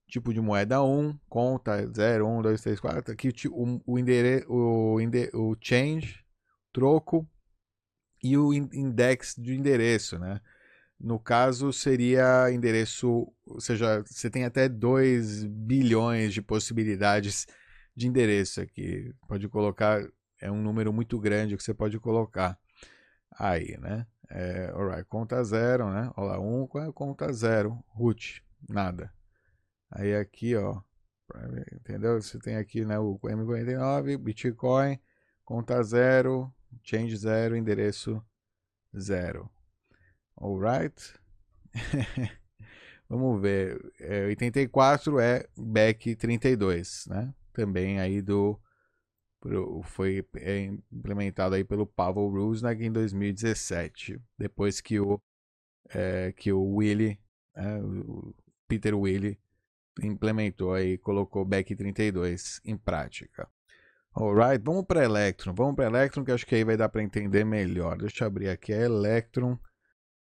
tipo 0.07 0.33
de 0.33 0.41
moeda 0.41 0.83
1, 0.83 1.17
conta 1.27 1.87
0, 1.87 2.27
1, 2.27 2.41
2, 2.41 2.61
3, 2.61 2.79
4, 2.79 3.13
aqui 3.13 3.33
o, 3.49 3.81
o, 3.85 3.97
endere, 3.97 4.45
o, 4.47 4.97
o 5.33 5.55
change, 5.59 6.19
troco 6.71 7.27
e 8.23 8.37
o 8.37 8.53
index 8.53 9.35
de 9.37 9.55
endereço, 9.55 10.19
né? 10.19 10.39
No 11.03 11.19
caso, 11.19 11.73
seria 11.73 12.51
endereço, 12.51 13.27
ou 13.43 13.59
seja, 13.59 14.03
você 14.05 14.29
tem 14.29 14.45
até 14.45 14.69
2 14.69 15.45
bilhões 15.45 16.31
de 16.31 16.43
possibilidades 16.43 17.47
de 17.95 18.07
endereço 18.07 18.61
aqui. 18.61 19.11
Pode 19.27 19.47
colocar, 19.49 19.99
é 20.39 20.51
um 20.51 20.61
número 20.61 20.93
muito 20.93 21.19
grande 21.19 21.57
que 21.57 21.63
você 21.63 21.73
pode 21.73 21.99
colocar 21.99 22.55
aí, 23.31 23.77
né? 23.79 24.05
É, 24.29 24.67
alright, 24.75 25.03
conta 25.05 25.43
zero, 25.43 25.89
né? 25.89 26.11
Olha 26.15 26.33
lá, 26.33 26.39
1, 26.39 26.61
um, 26.61 26.67
conta 26.93 27.33
zero, 27.33 27.83
root, 27.87 28.43
nada. 28.69 29.11
Aí 29.89 30.15
aqui, 30.15 30.55
ó, 30.55 30.81
entendeu? 31.73 32.21
Você 32.21 32.37
tem 32.37 32.57
aqui 32.57 32.85
né, 32.85 32.99
o 32.99 33.17
M49, 33.23 34.17
Bitcoin, 34.17 34.99
conta 35.43 35.81
zero, 35.81 36.53
change 36.83 37.17
zero, 37.17 37.55
endereço 37.57 38.23
zero. 38.97 39.49
Alright? 40.35 41.13
Vamos 43.09 43.41
ver. 43.41 43.91
É, 43.99 44.25
84 44.25 45.19
é 45.19 45.47
back 45.57 46.15
32, 46.15 47.07
né? 47.07 47.33
Também 47.53 47.99
aí 47.99 48.21
do 48.21 48.59
foi 49.83 50.23
é, 50.35 50.71
implementado 50.91 51.55
aí 51.55 51.63
pelo 51.63 51.87
Pavel 51.87 52.29
Rusnak 52.29 52.83
em 52.83 52.91
2017, 52.91 54.21
depois 54.37 54.79
que 54.79 54.99
o 54.99 55.19
é, 55.89 56.31
que 56.31 56.51
o 56.53 56.75
Willy, 56.75 57.19
é, 57.55 57.77
o 57.79 58.33
Peter 58.67 58.95
Willy 58.97 59.39
implementou 60.01 60.73
aí, 60.73 60.97
colocou 60.97 61.43
back 61.43 61.75
32 61.75 62.61
em 62.63 62.77
prática. 62.77 63.49
Alright, 64.13 64.63
vamos 64.63 64.85
para 64.85 65.03
Electron. 65.03 65.53
Vamos 65.53 65.75
para 65.75 65.85
Electron 65.85 66.23
que 66.23 66.31
acho 66.31 66.45
que 66.45 66.55
aí 66.55 66.63
vai 66.63 66.77
dar 66.77 66.89
para 66.89 67.03
entender 67.03 67.45
melhor. 67.45 67.97
Deixa 67.97 68.23
eu 68.23 68.27
abrir 68.27 68.49
aqui 68.49 68.73
a 68.73 68.81
Electron. 68.81 69.57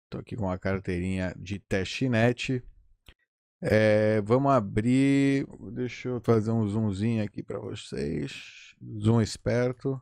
Estou 0.07 0.21
aqui 0.21 0.37
com 0.37 0.49
a 0.49 0.57
carteirinha 0.57 1.35
de 1.37 1.59
testnet. 1.59 2.63
É, 3.61 4.21
vamos 4.21 4.53
abrir. 4.53 5.45
Deixa 5.73 6.07
eu 6.07 6.21
fazer 6.21 6.49
um 6.51 6.65
zoomzinho 6.65 7.21
aqui 7.21 7.43
para 7.43 7.59
vocês. 7.59 8.73
Zoom 9.01 9.21
esperto. 9.21 10.01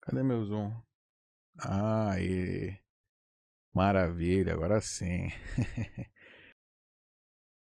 Cadê 0.00 0.24
meu 0.24 0.44
zoom? 0.44 0.74
Aí. 1.56 2.76
Maravilha, 3.72 4.54
agora 4.54 4.80
sim. 4.80 5.28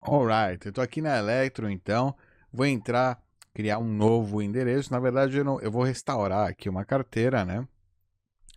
Alright, 0.01 0.65
eu 0.65 0.69
estou 0.71 0.83
aqui 0.83 1.01
na 1.01 1.17
Electro 1.17 1.69
então. 1.69 2.13
Vou 2.51 2.65
entrar, 2.65 3.23
criar 3.53 3.77
um 3.79 3.87
novo 3.87 4.41
endereço. 4.41 4.91
Na 4.91 4.99
verdade, 4.99 5.37
eu, 5.37 5.45
não, 5.45 5.61
eu 5.61 5.71
vou 5.71 5.83
restaurar 5.83 6.49
aqui 6.49 6.67
uma 6.67 6.83
carteira, 6.83 7.45
né? 7.45 7.65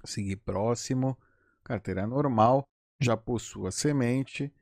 Seguir 0.05 0.39
próximo. 0.39 1.17
Carteira 1.63 2.05
normal 2.05 2.70
já 3.01 3.17
possuo 3.17 3.67
a 3.67 3.73
semente, 3.73 4.53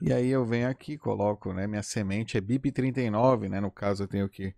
e 0.00 0.12
aí 0.12 0.28
eu 0.28 0.44
venho 0.46 0.68
aqui, 0.68 0.96
coloco, 0.96 1.52
né, 1.52 1.66
minha 1.66 1.82
semente 1.82 2.38
é 2.38 2.40
BIP39, 2.40 3.48
né, 3.48 3.60
no 3.60 3.70
caso 3.70 4.04
eu 4.04 4.08
tenho 4.08 4.28
que 4.28 4.54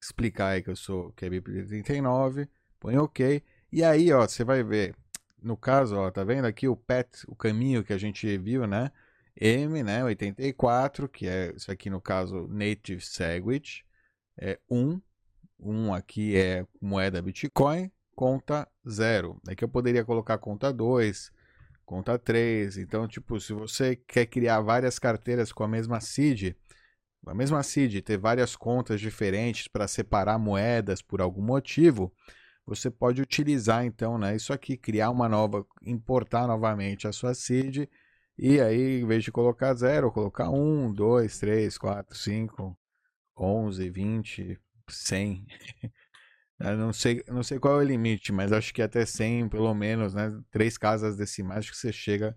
explicar 0.00 0.50
aí 0.50 0.62
que 0.62 0.70
eu 0.70 0.76
sou, 0.76 1.12
que 1.12 1.24
é 1.24 1.28
BIP39, 1.28 2.48
põe 2.78 2.96
OK, 2.96 3.42
e 3.72 3.82
aí, 3.82 4.12
ó, 4.12 4.26
você 4.26 4.44
vai 4.44 4.62
ver, 4.62 4.94
no 5.42 5.56
caso, 5.56 5.96
ó, 5.96 6.10
tá 6.10 6.22
vendo 6.22 6.44
aqui 6.44 6.68
o 6.68 6.76
PET, 6.76 7.24
o 7.26 7.34
caminho 7.34 7.82
que 7.82 7.92
a 7.92 7.98
gente 7.98 8.38
viu, 8.38 8.66
né, 8.66 8.92
M, 9.36 9.82
né, 9.82 10.04
84, 10.04 11.08
que 11.08 11.26
é 11.26 11.52
isso 11.56 11.70
aqui 11.70 11.90
no 11.90 12.00
caso 12.00 12.46
Native 12.48 13.00
Segwit, 13.00 13.84
é 14.38 14.58
1, 14.70 15.00
1 15.58 15.94
aqui 15.94 16.36
é 16.36 16.64
moeda 16.80 17.20
Bitcoin, 17.20 17.90
conta 18.14 18.68
0. 18.88 19.40
Aqui 19.48 19.64
eu 19.64 19.68
poderia 19.68 20.04
colocar 20.04 20.38
conta 20.38 20.72
2, 20.72 21.32
conta 21.84 22.18
3. 22.18 22.78
Então, 22.78 23.06
tipo, 23.08 23.38
se 23.40 23.52
você 23.52 23.96
quer 23.96 24.26
criar 24.26 24.60
várias 24.60 24.98
carteiras 24.98 25.52
com 25.52 25.64
a 25.64 25.68
mesma 25.68 26.00
seed, 26.00 26.54
a 27.26 27.34
mesma 27.34 27.62
seed, 27.62 28.02
ter 28.02 28.18
várias 28.18 28.56
contas 28.56 29.00
diferentes 29.00 29.68
para 29.68 29.88
separar 29.88 30.38
moedas 30.38 31.00
por 31.02 31.20
algum 31.20 31.42
motivo, 31.42 32.12
você 32.66 32.90
pode 32.90 33.20
utilizar 33.22 33.84
então, 33.84 34.18
né, 34.18 34.36
isso 34.36 34.52
aqui, 34.52 34.76
criar 34.76 35.10
uma 35.10 35.28
nova, 35.28 35.66
importar 35.82 36.46
novamente 36.46 37.06
a 37.06 37.12
sua 37.12 37.34
seed 37.34 37.88
e 38.36 38.60
aí, 38.60 39.00
em 39.00 39.06
vez 39.06 39.22
de 39.22 39.30
colocar 39.30 39.72
0, 39.74 40.10
colocar 40.10 40.50
1, 40.50 40.92
2, 40.92 41.38
3, 41.38 41.78
4, 41.78 42.16
5, 42.16 42.76
11, 43.36 43.90
20, 43.90 44.60
100. 44.88 45.46
Não 46.58 46.92
sei, 46.92 47.22
não 47.28 47.42
sei 47.42 47.58
qual 47.58 47.80
é 47.80 47.84
o 47.84 47.86
limite, 47.86 48.32
mas 48.32 48.52
acho 48.52 48.72
que 48.72 48.80
até 48.80 49.04
100, 49.04 49.48
pelo 49.48 49.74
menos, 49.74 50.14
né? 50.14 50.32
Três 50.50 50.78
casas 50.78 51.16
decimais, 51.16 51.68
que 51.68 51.76
você 51.76 51.92
chega 51.92 52.36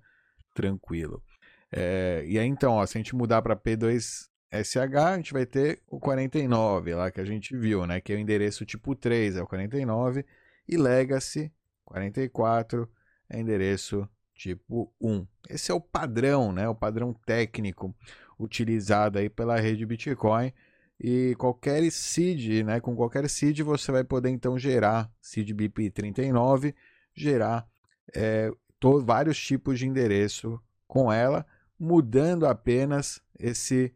tranquilo. 0.54 1.24
É, 1.72 2.24
e 2.26 2.40
aí, 2.40 2.48
então, 2.48 2.74
ó, 2.74 2.86
se 2.86 2.98
a 2.98 3.00
gente 3.00 3.16
mudar 3.16 3.42
para 3.42 3.56
P2SH, 3.56 4.96
a 4.96 5.16
gente 5.18 5.34
vai 5.34 5.46
ter 5.46 5.82
o 5.88 6.00
49 6.00 6.96
lá 6.96 7.12
que 7.12 7.22
a 7.22 7.26
gente 7.26 7.56
viu, 7.56 7.86
né? 7.86 8.02
Que 8.02 8.14
é 8.14 8.16
o 8.16 8.20
endereço 8.20 8.66
tipo 8.66 8.96
3, 8.96 9.36
é 9.36 9.42
o 9.42 9.48
49. 9.48 10.26
E 10.68 10.78
Legacy 10.78 11.52
44 11.86 12.90
é 13.30 13.40
endereço 13.40 14.08
tipo 14.34 14.94
1. 15.00 15.28
Esse 15.50 15.72
é 15.72 15.74
o 15.74 15.82
padrão, 15.82 16.52
né? 16.52 16.68
O 16.68 16.76
padrão 16.76 17.14
técnico 17.26 17.96
utilizado 18.40 19.20
aí 19.20 19.30
pela 19.30 19.60
rede 19.60 19.86
Bitcoin 19.86 20.52
e 21.00 21.36
qualquer 21.38 21.90
seed, 21.92 22.64
né, 22.66 22.80
com 22.80 22.96
qualquer 22.96 23.30
seed 23.30 23.62
você 23.62 23.92
vai 23.92 24.04
poder 24.04 24.30
então 24.30 24.58
gerar 24.58 25.12
seed 25.22 25.50
BIP39, 25.52 26.74
gerar 27.16 27.68
é, 28.16 28.52
vários 29.04 29.40
tipos 29.40 29.78
de 29.78 29.88
endereço 29.88 30.60
com 30.88 31.12
ela, 31.12 31.46
mudando 31.80 32.48
apenas 32.48 33.22
esse 33.40 33.94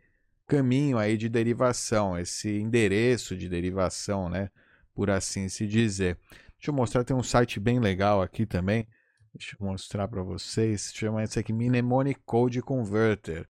caminho 0.47 0.97
aí 0.97 1.17
de 1.17 1.29
derivação, 1.29 2.19
esse 2.19 2.59
endereço 2.59 3.35
de 3.35 3.49
derivação, 3.49 4.29
né, 4.29 4.49
por 4.93 5.09
assim 5.09 5.49
se 5.49 5.65
dizer. 5.65 6.17
Deixa 6.57 6.69
eu 6.69 6.75
mostrar, 6.75 7.03
tem 7.03 7.15
um 7.15 7.23
site 7.23 7.59
bem 7.59 7.79
legal 7.79 8.21
aqui 8.21 8.45
também. 8.45 8.87
Deixa 9.33 9.55
eu 9.59 9.65
mostrar 9.65 10.07
para 10.07 10.21
vocês. 10.21 10.91
Chama 10.93 11.23
esse 11.23 11.39
aqui 11.39 11.51
Mnemonic 11.53 12.19
Code 12.25 12.61
Converter. 12.61 13.47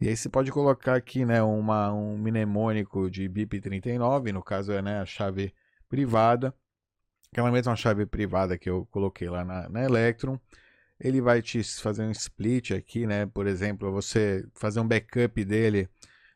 E 0.00 0.08
aí 0.08 0.16
você 0.16 0.30
pode 0.30 0.50
colocar 0.50 0.94
aqui 0.94 1.26
né, 1.26 1.42
uma, 1.42 1.92
um 1.92 2.16
mnemônico 2.16 3.10
de 3.10 3.28
BIP39, 3.28 4.32
no 4.32 4.42
caso 4.42 4.72
é 4.72 4.80
né, 4.80 4.98
a 4.98 5.04
chave 5.04 5.52
privada, 5.90 6.54
aquela 7.30 7.50
mesma 7.52 7.76
chave 7.76 8.06
privada 8.06 8.56
que 8.56 8.70
eu 8.70 8.86
coloquei 8.90 9.28
lá 9.28 9.44
na, 9.44 9.68
na 9.68 9.84
Electron. 9.84 10.40
Ele 10.98 11.20
vai 11.20 11.42
te 11.42 11.62
fazer 11.62 12.02
um 12.02 12.10
split 12.10 12.72
aqui, 12.72 13.06
né? 13.06 13.26
Por 13.26 13.46
exemplo, 13.46 13.90
você 13.92 14.46
fazer 14.54 14.80
um 14.80 14.88
backup 14.88 15.44
dele. 15.44 15.88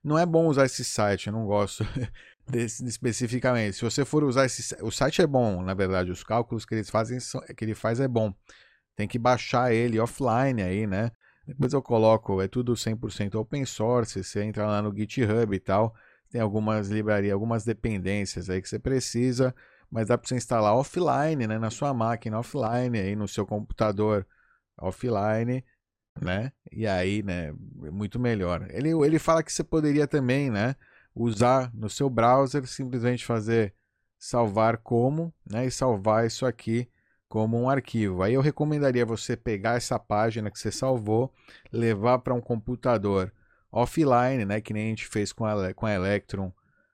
Não 0.03 0.19
é 0.19 0.27
bom 0.27 0.47
usar 0.47 0.67
esse 0.67 0.85
site, 0.85 1.27
eu 1.27 1.33
não 1.33 1.47
gosto 1.47 1.85
desse, 2.49 2.85
especificamente. 2.87 3.77
Se 3.77 3.83
você 3.83 4.05
for 4.05 4.25
usar 4.25 4.47
esse 4.47 4.77
o 4.83 4.91
site 4.91 5.23
é 5.23 5.27
bom, 5.27 5.63
na 5.63 5.75
verdade, 5.75 6.11
os 6.11 6.23
cálculos 6.23 6.65
que 6.65 6.75
eles 6.75 6.91
fazem 6.91 7.19
que 7.57 7.65
ele 7.65 7.75
faz 7.75 8.01
é 8.01 8.09
bom. 8.09 8.35
Tem 8.97 9.09
que 9.09 9.19
baixar 9.19 9.73
ele 9.73 9.99
offline 9.99 10.63
aí, 10.63 10.87
né? 10.87 11.11
Depois 11.47 11.73
eu 11.73 11.83
coloco, 11.83 12.41
é 12.41 12.49
tudo 12.49 12.75
100% 12.75 13.35
open 13.35 13.65
source, 13.67 14.23
você 14.23 14.43
entra 14.43 14.67
lá 14.67 14.81
no 14.81 14.95
GitHub 14.95 15.55
e 15.55 15.61
tal, 15.61 15.95
tem 16.31 16.41
algumas 16.41 16.89
livrarias, 16.89 17.33
algumas 17.33 17.65
dependências 17.65 18.49
aí 18.49 18.63
que 18.63 18.69
você 18.69 18.79
precisa, 18.79 19.55
mas 19.91 20.09
dá 20.09 20.17
para 20.17 20.27
você 20.27 20.37
instalar 20.37 20.75
offline, 20.75 21.47
né, 21.47 21.59
na 21.59 21.71
sua 21.71 21.93
máquina 21.93 22.39
offline, 22.39 22.99
aí 22.99 23.15
no 23.15 23.29
seu 23.29 23.47
computador 23.47 24.27
offline, 24.79 25.65
né? 26.21 26.53
E 26.73 26.87
aí, 26.87 27.23
né, 27.23 27.49
é 27.85 27.91
muito 27.91 28.19
melhor. 28.19 28.67
Ele, 28.71 28.91
ele 28.91 29.19
fala 29.19 29.43
que 29.43 29.53
você 29.53 29.63
poderia 29.63 30.07
também, 30.07 30.51
né, 30.51 30.75
usar 31.15 31.71
no 31.75 31.89
seu 31.89 32.09
browser, 32.09 32.67
simplesmente 32.67 33.25
fazer 33.25 33.75
salvar 34.19 34.79
como, 34.79 35.33
né, 35.49 35.67
e 35.67 35.71
salvar 35.71 36.27
isso 36.27 36.47
aqui 36.47 36.89
como 37.35 37.61
um 37.61 37.69
arquivo. 37.69 38.23
Aí 38.23 38.35
eu 38.35 38.41
recomendaria 38.41 39.05
você 39.05 39.37
pegar 39.37 39.77
essa 39.77 39.99
página 39.99 40.53
que 40.53 40.57
você 40.57 40.71
salvou, 40.71 41.35
levar 41.73 42.21
para 42.21 42.33
um 42.33 42.41
computador 42.41 43.33
offline, 43.73 44.45
né, 44.45 44.61
que 44.61 44.73
nem 44.73 44.87
a 44.87 44.89
gente 44.91 45.09
fez 45.09 45.33
com 45.33 45.45
a, 45.45 45.75
com 45.75 45.85
a 45.85 45.93
Electron, 45.93 46.53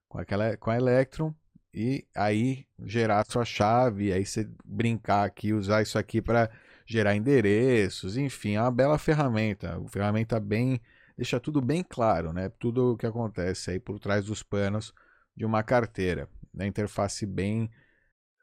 com, 0.08 0.18
aquela, 0.18 0.56
com 0.56 0.70
a 0.70 0.76
Electron, 0.76 1.34
e 1.74 2.06
aí 2.16 2.64
gerar 2.82 3.26
sua 3.28 3.44
chave, 3.44 4.14
aí 4.14 4.24
você 4.24 4.48
brincar 4.64 5.26
aqui, 5.26 5.52
usar 5.52 5.82
isso 5.82 5.98
aqui 5.98 6.22
para 6.22 6.48
gerar 6.86 7.14
endereços, 7.14 8.16
enfim, 8.16 8.54
é 8.54 8.62
uma 8.62 8.70
bela 8.70 8.96
ferramenta, 8.96 9.76
uma 9.76 9.90
ferramenta 9.90 10.40
bem 10.40 10.80
deixa 11.18 11.38
tudo 11.38 11.60
bem 11.60 11.84
claro, 11.86 12.32
né? 12.32 12.48
Tudo 12.58 12.94
o 12.94 12.96
que 12.96 13.04
acontece 13.04 13.72
aí 13.72 13.78
por 13.78 13.98
trás 13.98 14.24
dos 14.24 14.42
panos 14.42 14.94
de 15.36 15.44
uma 15.44 15.62
carteira, 15.62 16.30
né? 16.54 16.66
interface 16.66 17.26
bem 17.26 17.70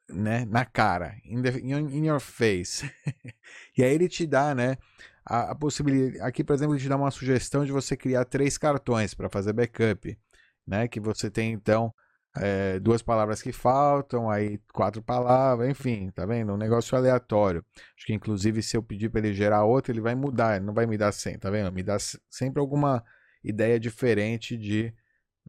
né, 0.10 0.46
na 0.46 0.66
cara, 0.66 1.16
in, 1.26 1.42
the, 1.42 1.60
in 1.60 2.06
your 2.06 2.20
face. 2.20 2.90
e 3.78 3.84
aí 3.84 3.94
ele 3.94 4.08
te 4.08 4.26
dá, 4.26 4.56
né, 4.56 4.78
a, 5.26 5.52
a, 5.52 5.56
possibilidade, 5.56 6.22
aqui 6.22 6.44
por 6.44 6.54
exemplo, 6.54 6.76
ele 6.76 6.82
te 6.82 6.90
dá 6.90 6.96
uma 6.96 7.12
sugestão 7.12 7.66
de 7.66 7.72
você 7.72 7.98
criar 7.98 8.26
três 8.26 8.58
cartões 8.58 9.14
para 9.14 9.30
fazer 9.30 9.54
backup, 9.54 10.18
né, 10.66 10.88
que 10.88 11.00
você 11.00 11.30
tem 11.30 11.52
então 11.52 11.94
é, 12.40 12.80
duas 12.80 13.02
palavras 13.02 13.42
que 13.42 13.52
faltam, 13.52 14.30
aí 14.30 14.60
quatro 14.74 15.02
palavras, 15.02 15.70
enfim, 15.70 16.12
tá 16.12 16.26
vendo? 16.26 16.54
Um 16.54 16.58
negócio 16.58 16.96
aleatório. 16.98 17.66
Acho 17.96 18.06
que 18.06 18.14
inclusive 18.14 18.62
se 18.62 18.78
eu 18.78 18.84
pedir 18.84 19.10
para 19.10 19.20
ele 19.20 19.34
gerar 19.34 19.64
outro, 19.64 19.92
ele 19.92 20.02
vai 20.02 20.16
mudar, 20.16 20.58
ele 20.58 20.66
não 20.66 20.74
vai 20.74 20.86
me 20.86 20.98
dar 20.98 21.12
100, 21.12 21.40
tá 21.40 21.50
vendo? 21.50 21.72
Me 21.72 21.84
dá 21.84 21.98
sempre 22.30 22.60
alguma 22.60 23.04
ideia 23.44 23.80
diferente 23.80 24.58
de, 24.58 24.94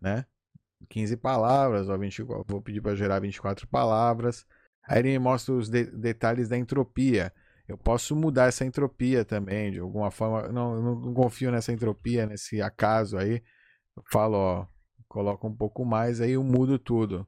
né? 0.01 0.25
15 0.89 1.17
palavras, 1.17 1.89
ou 1.89 1.99
20, 1.99 2.23
vou 2.23 2.63
pedir 2.63 2.81
para 2.81 2.95
gerar 2.95 3.21
24 3.21 3.67
palavras. 3.69 4.47
Aí 4.87 5.01
ele 5.01 5.11
me 5.11 5.19
mostra 5.19 5.55
os 5.55 5.69
de 5.69 5.85
detalhes 5.85 6.49
da 6.49 6.57
entropia. 6.57 7.33
Eu 7.69 7.77
posso 7.77 8.17
mudar 8.17 8.47
essa 8.47 8.65
entropia 8.65 9.25
também, 9.25 9.71
de 9.71 9.79
alguma 9.79 10.11
forma. 10.11 10.49
Não, 10.49 10.81
não 10.81 11.15
confio 11.15 11.51
nessa 11.51 11.73
entropia, 11.73 12.27
nesse 12.27 12.63
acaso 12.63 13.19
aí. 13.19 13.43
Eu 13.95 14.03
falo, 14.11 14.37
ó, 14.37 14.67
coloco 15.09 15.47
um 15.47 15.55
pouco 15.55 15.85
mais, 15.85 16.21
aí 16.21 16.33
eu 16.33 16.43
mudo 16.43 16.79
tudo. 16.79 17.27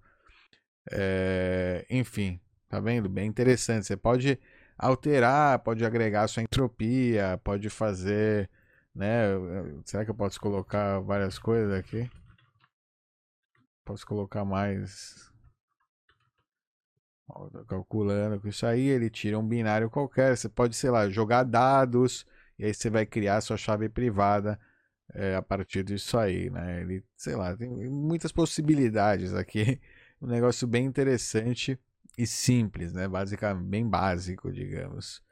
É, 0.91 1.85
enfim, 1.91 2.41
tá 2.69 2.81
vendo? 2.81 3.09
Bem 3.09 3.27
interessante. 3.27 3.87
Você 3.87 3.97
pode 3.97 4.39
alterar, 4.79 5.59
pode 5.59 5.85
agregar 5.85 6.27
sua 6.29 6.43
entropia, 6.43 7.39
pode 7.45 7.69
fazer, 7.69 8.49
né? 8.95 9.25
Será 9.85 10.05
que 10.05 10.11
eu 10.11 10.15
posso 10.15 10.41
colocar 10.41 11.01
várias 11.01 11.39
coisas 11.39 11.73
aqui? 11.79 12.09
Posso 13.91 14.07
colocar 14.07 14.45
mais. 14.45 15.33
calculando 17.67 18.41
com 18.41 18.47
isso 18.47 18.65
aí, 18.65 18.87
ele 18.87 19.11
tira 19.11 19.37
um 19.37 19.45
binário 19.45 19.91
qualquer. 19.91 20.37
Você 20.37 20.49
pode, 20.49 20.77
sei 20.77 20.91
lá, 20.91 21.09
jogar 21.11 21.43
dados 21.43 22.25
e 22.57 22.65
aí 22.65 22.73
você 22.73 22.89
vai 22.89 23.05
criar 23.05 23.41
sua 23.41 23.57
chave 23.57 23.89
privada 23.89 24.61
é, 25.13 25.35
a 25.35 25.43
partir 25.43 25.83
disso 25.83 26.17
aí, 26.17 26.49
né? 26.51 26.83
Ele, 26.83 27.05
sei 27.17 27.35
lá, 27.35 27.57
tem 27.57 27.69
muitas 27.91 28.31
possibilidades 28.31 29.35
aqui. 29.35 29.81
Um 30.23 30.27
negócio 30.27 30.69
bem 30.69 30.85
interessante 30.85 31.79
e 32.19 32.27
simples, 32.27 32.93
né? 32.93 33.09
Basicamente, 33.09 33.67
bem 33.67 33.89
básico, 33.89 34.53
digamos. 34.53 35.23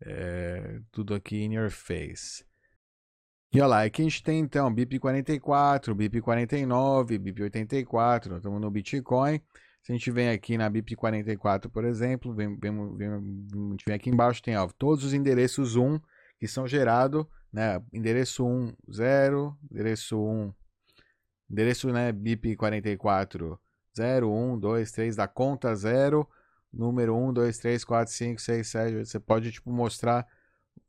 É, 0.00 0.80
tudo 0.90 1.14
aqui 1.14 1.44
in 1.44 1.54
your 1.54 1.70
face. 1.70 2.44
E 3.54 3.60
olha 3.60 3.66
lá, 3.66 3.82
aqui 3.84 4.00
a 4.00 4.04
gente 4.06 4.22
tem 4.22 4.40
então 4.40 4.72
BIP 4.72 4.98
44, 4.98 5.94
BIP 5.94 6.22
49, 6.22 7.18
BIP 7.18 7.42
84, 7.42 8.38
estamos 8.38 8.58
no 8.58 8.70
Bitcoin. 8.70 9.42
Se 9.82 9.92
a 9.92 9.94
gente 9.94 10.10
vem 10.10 10.30
aqui 10.30 10.56
na 10.56 10.70
BIP 10.70 10.96
44, 10.96 11.68
por 11.68 11.84
exemplo, 11.84 12.32
vem, 12.32 12.56
vem, 12.58 12.96
vem, 12.96 13.08
a 13.08 13.18
gente 13.72 13.84
vem 13.84 13.94
aqui 13.94 14.08
embaixo, 14.08 14.42
tem 14.42 14.56
ó, 14.56 14.66
todos 14.78 15.04
os 15.04 15.12
endereços 15.12 15.76
1 15.76 16.00
que 16.40 16.48
são 16.48 16.66
gerados, 16.66 17.26
né? 17.52 17.78
Endereço 17.92 18.42
1, 18.42 18.72
0, 18.90 19.54
endereço 19.70 20.18
1, 20.18 20.54
endereço 21.50 21.92
né, 21.92 22.10
BIP 22.10 22.56
44, 22.56 23.60
0, 23.94 24.32
1, 24.32 24.58
2, 24.58 24.92
3, 24.92 25.16
da 25.16 25.28
conta 25.28 25.74
0, 25.74 26.26
número 26.72 27.14
1, 27.14 27.34
2, 27.34 27.58
3, 27.58 27.84
4, 27.84 28.14
5, 28.14 28.40
6, 28.40 28.66
7, 28.66 29.04
você 29.04 29.20
pode 29.20 29.52
tipo 29.52 29.70
mostrar 29.70 30.26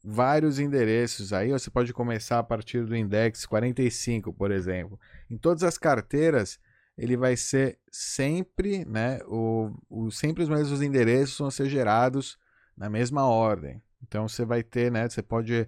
vários 0.03 0.59
endereços 0.59 1.31
aí, 1.31 1.51
você 1.51 1.69
pode 1.69 1.93
começar 1.93 2.39
a 2.39 2.43
partir 2.43 2.83
do 2.85 2.95
index 2.95 3.45
45, 3.45 4.33
por 4.33 4.51
exemplo. 4.51 4.99
Em 5.29 5.37
todas 5.37 5.63
as 5.63 5.77
carteiras, 5.77 6.59
ele 6.97 7.15
vai 7.15 7.37
ser 7.37 7.79
sempre, 7.89 8.83
né, 8.85 9.19
o, 9.25 9.71
o, 9.89 10.11
sempre 10.11 10.43
os 10.43 10.49
mesmos 10.49 10.81
endereços 10.81 11.37
vão 11.37 11.49
ser 11.49 11.69
gerados 11.69 12.37
na 12.75 12.89
mesma 12.89 13.25
ordem. 13.25 13.81
Então 14.01 14.27
você 14.27 14.43
vai 14.43 14.61
ter, 14.61 14.91
né, 14.91 15.07
você 15.07 15.21
pode 15.21 15.67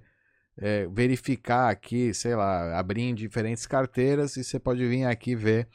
é, 0.57 0.87
verificar 0.87 1.69
aqui, 1.69 2.13
sei 2.13 2.35
lá, 2.35 2.77
abrir 2.77 3.03
em 3.03 3.15
diferentes 3.15 3.65
carteiras 3.65 4.35
e 4.35 4.43
você 4.43 4.59
pode 4.59 4.85
vir 4.85 5.05
aqui 5.05 5.33
ver 5.33 5.67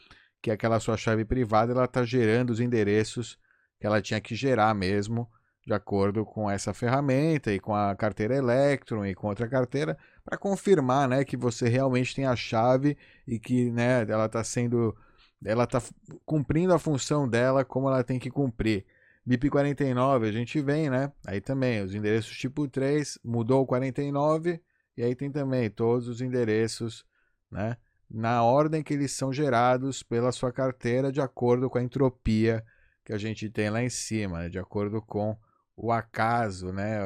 que 0.42 0.50
aquela 0.50 0.80
sua 0.80 0.96
chave 0.96 1.24
privada 1.24 1.72
ela 1.72 1.84
está 1.84 2.04
gerando 2.04 2.50
os 2.50 2.60
endereços 2.60 3.38
que 3.78 3.86
ela 3.86 4.00
tinha 4.02 4.20
que 4.20 4.34
gerar 4.34 4.74
mesmo 4.74 5.28
de 5.66 5.72
acordo 5.74 6.24
com 6.24 6.50
essa 6.50 6.72
ferramenta 6.72 7.52
e 7.52 7.60
com 7.60 7.74
a 7.74 7.94
carteira 7.94 8.34
Electron 8.34 9.04
e 9.04 9.14
com 9.14 9.28
outra 9.28 9.48
carteira, 9.48 9.96
para 10.24 10.38
confirmar 10.38 11.08
né, 11.08 11.24
que 11.24 11.36
você 11.36 11.68
realmente 11.68 12.14
tem 12.14 12.26
a 12.26 12.34
chave 12.34 12.96
e 13.26 13.38
que 13.38 13.70
né, 13.70 14.02
ela 14.08 14.26
está 14.26 14.42
sendo. 14.42 14.96
Ela 15.44 15.64
está 15.64 15.82
cumprindo 16.26 16.74
a 16.74 16.78
função 16.78 17.26
dela 17.26 17.64
como 17.64 17.88
ela 17.88 18.04
tem 18.04 18.18
que 18.18 18.30
cumprir. 18.30 18.84
BIP49, 19.26 20.28
a 20.28 20.32
gente 20.32 20.60
vem, 20.60 20.90
né? 20.90 21.12
Aí 21.26 21.40
também, 21.40 21.82
os 21.82 21.94
endereços 21.94 22.36
tipo 22.36 22.68
3, 22.68 23.18
mudou 23.24 23.62
o 23.62 23.66
49, 23.66 24.60
e 24.96 25.02
aí 25.02 25.14
tem 25.14 25.30
também 25.30 25.70
todos 25.70 26.08
os 26.08 26.20
endereços, 26.20 27.06
né? 27.50 27.76
Na 28.10 28.42
ordem 28.42 28.82
que 28.82 28.92
eles 28.92 29.12
são 29.12 29.32
gerados 29.32 30.02
pela 30.02 30.32
sua 30.32 30.52
carteira, 30.52 31.12
de 31.12 31.20
acordo 31.20 31.70
com 31.70 31.78
a 31.78 31.82
entropia 31.82 32.64
que 33.04 33.12
a 33.12 33.18
gente 33.18 33.48
tem 33.48 33.70
lá 33.70 33.82
em 33.82 33.88
cima, 33.88 34.40
né? 34.40 34.48
de 34.48 34.58
acordo 34.58 35.00
com 35.00 35.36
o 35.76 35.90
acaso, 35.92 36.72
né, 36.72 36.98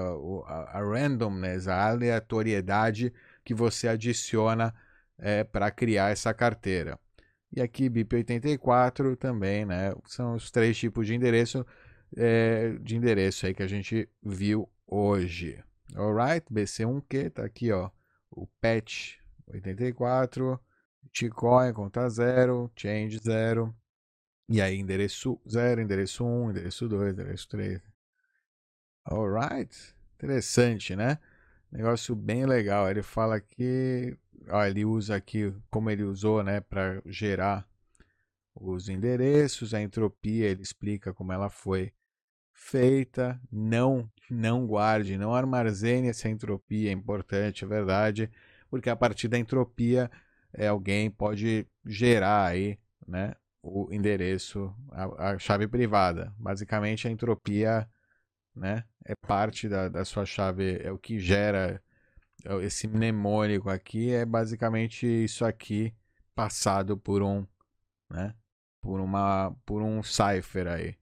a, 0.47 0.81
randomness, 0.81 1.69
a 1.69 1.89
aleatoriedade 1.89 3.13
que 3.45 3.55
você 3.55 3.89
adiciona 3.89 4.75
é, 5.19 5.45
para 5.45 5.71
criar 5.71 6.11
essa 6.11 6.35
carteira. 6.35 6.99
E 7.53 7.61
aqui 7.61 7.89
BIP84 7.89 9.17
também, 9.17 9.65
né, 9.65 9.95
são 10.07 10.35
os 10.35 10.51
três 10.51 10.77
tipos 10.77 11.07
de 11.07 11.15
endereço 11.15 11.65
é, 12.17 12.77
de 12.81 12.97
endereço 12.97 13.47
aí 13.47 13.55
que 13.55 13.63
a 13.63 13.67
gente 13.67 14.09
viu 14.23 14.69
hoje. 14.87 15.63
Alright, 15.95 16.47
BC1Q 16.53 17.31
tá 17.31 17.45
aqui, 17.45 17.73
ó, 17.73 17.91
o 18.31 18.47
patch 18.61 19.17
84, 19.47 20.59
Bitcoin 21.03 21.73
conta 21.73 22.09
0, 22.09 22.71
change 22.77 23.19
0, 23.19 23.75
e 24.49 24.61
aí 24.61 24.77
endereço 24.77 25.41
0, 25.49 25.83
endereço 25.83 26.25
1, 26.25 26.51
endereço 26.51 26.89
2, 26.89 27.13
endereço 27.13 27.49
3, 27.49 27.81
Alright. 29.05 29.95
Interessante, 30.17 30.97
né? 30.97 31.19
Negócio 31.71 32.15
bem 32.15 32.47
legal. 32.47 32.91
Ele 32.91 33.03
fala 33.03 33.41
que. 33.41 34.17
Ó, 34.49 34.65
ele 34.65 34.85
usa 34.85 35.17
aqui, 35.17 35.53
como 35.71 35.91
ele 35.91 36.03
usou, 36.03 36.43
né, 36.43 36.61
para 36.61 37.03
gerar 37.07 37.67
os 38.55 38.89
endereços, 38.89 39.75
a 39.75 39.81
entropia, 39.83 40.47
ele 40.49 40.63
explica 40.63 41.13
como 41.15 41.33
ela 41.33 41.51
foi 41.51 41.93
feita. 42.53 43.41
Não, 43.51 44.11
não 44.31 44.67
guarde, 44.67 45.19
não 45.19 45.35
armazene 45.35 46.09
essa 46.09 46.29
entropia, 46.29 46.91
é 46.91 46.93
importante, 46.93 47.65
é 47.65 47.69
verdade, 47.69 48.31
porque 48.71 48.91
a 48.91 48.97
partir 48.97 49.29
da 49.29 49.39
entropia 49.39 50.11
é, 50.53 50.69
alguém 50.69 51.11
pode 51.11 51.67
gerar 51.87 52.47
aí, 52.47 52.79
né, 53.07 53.35
o 53.63 53.93
endereço, 53.93 54.75
a, 54.93 55.33
a 55.33 55.39
chave 55.39 55.67
privada. 55.69 56.33
Basicamente, 56.39 57.09
a 57.09 57.11
entropia 57.11 57.89
né? 58.55 58.85
É 59.05 59.15
parte 59.15 59.69
da, 59.69 59.89
da 59.89 60.05
sua 60.05 60.25
chave, 60.27 60.79
é 60.83 60.91
o 60.93 60.99
que 60.99 61.19
gera 61.19 61.83
é 62.45 62.55
esse 62.65 62.87
mnemônico 62.87 63.71
aqui, 63.71 64.13
é 64.13 64.25
basicamente 64.27 65.07
isso 65.07 65.45
aqui 65.45 65.95
passado 66.35 66.97
por 66.97 67.23
um, 67.23 67.47
né? 68.11 68.35
Por 68.81 69.01
uma, 69.01 69.57
por 69.65 69.83
um 69.83 70.03
cipher 70.03 70.67
aí. 70.69 70.99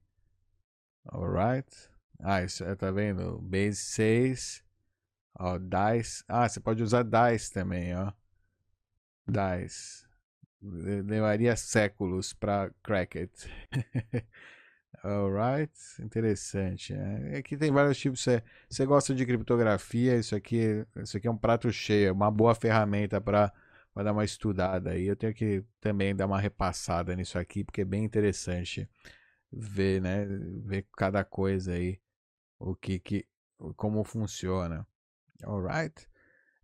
Alright? 1.05 1.67
Ah, 2.19 2.41
isso, 2.43 2.63
é, 2.63 2.75
tá 2.75 2.91
vendo? 2.91 3.39
Base 3.41 3.75
6, 3.75 4.63
ó, 5.37 5.57
dice. 5.57 6.23
Ah, 6.27 6.47
você 6.47 6.59
pode 6.61 6.81
usar 6.81 7.03
dice 7.03 7.51
também, 7.51 7.95
ó. 7.95 8.13
Dice. 9.27 10.05
Levaria 10.61 11.57
séculos 11.57 12.33
para 12.33 12.71
crack 12.81 13.17
it. 13.19 13.33
Alright, 15.03 15.73
interessante. 16.01 16.93
É, 16.93 17.37
aqui 17.37 17.57
tem 17.57 17.69
vários 17.71 17.97
tipos. 17.97 18.21
Você, 18.21 18.41
você 18.69 18.85
gosta 18.85 19.13
de 19.13 19.25
criptografia? 19.25 20.15
Isso 20.17 20.33
aqui, 20.33 20.85
isso 20.95 21.17
aqui 21.17 21.27
é 21.27 21.31
um 21.31 21.37
prato 21.37 21.69
cheio, 21.73 22.07
é 22.07 22.11
uma 22.11 22.31
boa 22.31 22.55
ferramenta 22.55 23.19
para 23.19 23.51
dar 23.95 24.13
uma 24.13 24.23
estudada 24.23 24.91
aí. 24.91 25.05
Eu 25.05 25.15
tenho 25.17 25.33
que 25.33 25.61
também 25.81 26.15
dar 26.15 26.25
uma 26.25 26.39
repassada 26.39 27.13
nisso 27.17 27.37
aqui, 27.37 27.65
porque 27.65 27.81
é 27.81 27.85
bem 27.85 28.05
interessante 28.05 28.89
ver, 29.51 30.01
né? 30.01 30.25
Ver 30.65 30.87
cada 30.97 31.23
coisa 31.25 31.73
aí, 31.73 31.99
o 32.57 32.73
que, 32.73 32.97
que 32.99 33.27
como 33.75 34.03
funciona. 34.05 34.87
Alright. 35.43 36.07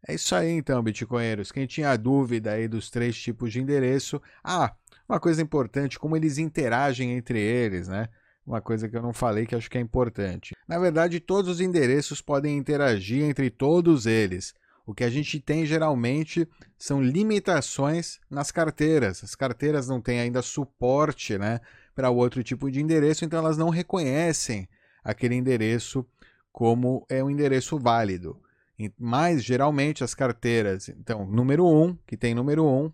É 0.07 0.13
isso 0.15 0.33
aí 0.33 0.51
então, 0.51 0.81
bitcoinheiros. 0.81 1.51
Quem 1.51 1.67
tinha 1.67 1.95
dúvida 1.97 2.53
aí 2.53 2.67
dos 2.69 2.89
três 2.89 3.17
tipos 3.21 3.51
de 3.51 3.59
endereço, 3.61 4.21
ah, 4.43 4.73
uma 5.09 5.19
coisa 5.19 5.41
importante, 5.41 5.99
como 5.99 6.15
eles 6.15 6.37
interagem 6.37 7.11
entre 7.17 7.39
eles, 7.39 7.89
né? 7.89 8.07
Uma 8.49 8.61
coisa 8.61 8.89
que 8.89 8.97
eu 8.97 9.01
não 9.03 9.13
falei 9.13 9.45
que 9.45 9.53
acho 9.53 9.69
que 9.69 9.77
é 9.77 9.81
importante. 9.81 10.55
Na 10.67 10.79
verdade, 10.79 11.19
todos 11.19 11.51
os 11.51 11.61
endereços 11.61 12.19
podem 12.19 12.57
interagir 12.57 13.23
entre 13.23 13.51
todos 13.51 14.07
eles. 14.07 14.55
O 14.87 14.93
que 14.95 15.03
a 15.03 15.09
gente 15.09 15.39
tem 15.39 15.67
geralmente 15.67 16.47
são 16.75 16.99
limitações 16.99 18.19
nas 18.27 18.49
carteiras. 18.49 19.23
As 19.23 19.35
carteiras 19.35 19.87
não 19.87 20.01
têm 20.01 20.19
ainda 20.19 20.41
suporte 20.41 21.37
né, 21.37 21.61
para 21.93 22.09
outro 22.09 22.41
tipo 22.41 22.71
de 22.71 22.81
endereço, 22.81 23.23
então 23.23 23.37
elas 23.37 23.55
não 23.55 23.69
reconhecem 23.69 24.67
aquele 25.03 25.35
endereço 25.35 26.03
como 26.51 27.05
é 27.07 27.23
um 27.23 27.29
endereço 27.29 27.77
válido. 27.77 28.41
Mas 28.97 29.43
geralmente 29.43 30.03
as 30.03 30.15
carteiras, 30.15 30.89
então, 30.89 31.23
número 31.23 31.67
1, 31.67 31.83
um, 31.83 31.97
que 32.07 32.17
tem 32.17 32.33
número 32.33 32.65
1, 32.65 32.85
um, 32.85 32.91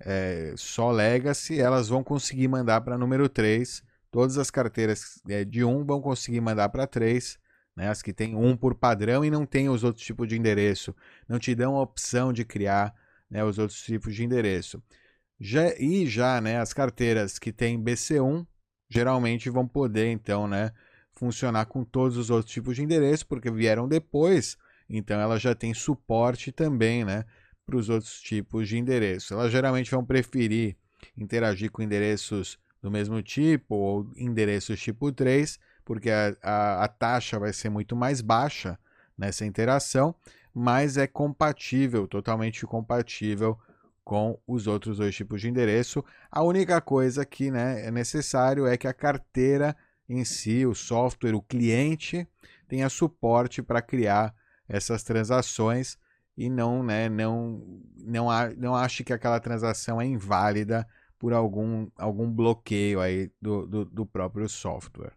é, 0.00 0.52
só 0.56 0.90
Legacy, 0.90 1.60
elas 1.60 1.88
vão 1.88 2.02
conseguir 2.02 2.48
mandar 2.48 2.80
para 2.80 2.98
número 2.98 3.28
3. 3.28 3.88
Todas 4.10 4.38
as 4.38 4.50
carteiras 4.50 5.20
é, 5.28 5.44
de 5.44 5.64
1 5.64 5.68
um 5.68 5.84
vão 5.84 6.00
conseguir 6.00 6.40
mandar 6.40 6.68
para 6.68 6.86
3 6.86 7.38
né? 7.80 7.88
As 7.88 8.02
que 8.02 8.12
tem 8.12 8.34
um 8.34 8.56
por 8.56 8.74
padrão 8.74 9.24
e 9.24 9.30
não 9.30 9.46
tem 9.46 9.68
os 9.68 9.84
outros 9.84 10.04
tipos 10.04 10.28
de 10.28 10.36
endereço, 10.36 10.94
não 11.28 11.38
te 11.38 11.54
dão 11.54 11.76
a 11.76 11.82
opção 11.82 12.32
de 12.32 12.44
criar 12.44 12.94
né, 13.30 13.44
os 13.44 13.58
outros 13.58 13.80
tipos 13.82 14.14
de 14.14 14.24
endereço. 14.24 14.82
Já, 15.38 15.74
e 15.78 16.06
já 16.06 16.40
né, 16.40 16.58
as 16.58 16.72
carteiras 16.72 17.38
que 17.38 17.52
tem 17.52 17.82
BC1 17.82 18.46
geralmente 18.88 19.48
vão 19.48 19.66
poder 19.66 20.08
então 20.08 20.46
né, 20.46 20.72
funcionar 21.14 21.66
com 21.66 21.84
todos 21.84 22.16
os 22.16 22.28
outros 22.28 22.52
tipos 22.52 22.76
de 22.76 22.82
endereço, 22.82 23.26
porque 23.26 23.50
vieram 23.50 23.88
depois, 23.88 24.58
então 24.88 25.18
elas 25.18 25.40
já 25.40 25.54
têm 25.54 25.72
suporte 25.72 26.52
também 26.52 27.04
né, 27.04 27.24
para 27.64 27.76
os 27.76 27.88
outros 27.88 28.20
tipos 28.20 28.68
de 28.68 28.76
endereço. 28.76 29.32
Elas 29.32 29.50
geralmente 29.50 29.90
vão 29.90 30.04
preferir 30.04 30.76
interagir 31.16 31.70
com 31.70 31.80
endereços 31.80 32.58
do 32.82 32.90
mesmo 32.90 33.22
tipo 33.22 33.74
ou 33.74 34.10
endereços 34.16 34.80
tipo 34.80 35.12
3, 35.12 35.58
porque 35.84 36.10
a, 36.10 36.36
a, 36.42 36.84
a 36.84 36.88
taxa 36.88 37.38
vai 37.38 37.52
ser 37.52 37.68
muito 37.68 37.94
mais 37.94 38.20
baixa 38.20 38.78
nessa 39.16 39.44
interação, 39.44 40.14
mas 40.54 40.96
é 40.96 41.06
compatível, 41.06 42.08
totalmente 42.08 42.66
compatível 42.66 43.58
com 44.02 44.38
os 44.46 44.66
outros 44.66 44.98
dois 44.98 45.14
tipos 45.14 45.40
de 45.40 45.48
endereço. 45.48 46.04
A 46.30 46.42
única 46.42 46.80
coisa 46.80 47.24
que 47.24 47.50
né, 47.50 47.86
é 47.86 47.90
necessário 47.90 48.66
é 48.66 48.76
que 48.76 48.88
a 48.88 48.94
carteira 48.94 49.76
em 50.08 50.24
si, 50.24 50.66
o 50.66 50.74
software, 50.74 51.34
o 51.34 51.42
cliente, 51.42 52.26
tenha 52.66 52.88
suporte 52.88 53.62
para 53.62 53.80
criar 53.80 54.34
essas 54.68 55.02
transações 55.02 55.96
e 56.36 56.48
não, 56.48 56.82
né, 56.82 57.08
não, 57.08 57.62
não, 57.96 58.26
não 58.56 58.74
ache 58.74 59.04
que 59.04 59.12
aquela 59.12 59.38
transação 59.38 60.00
é 60.00 60.06
inválida 60.06 60.86
por 61.20 61.34
algum, 61.34 61.86
algum 61.98 62.28
bloqueio 62.32 62.98
aí 62.98 63.30
do, 63.40 63.66
do, 63.66 63.84
do 63.84 64.06
próprio 64.06 64.48
software. 64.48 65.12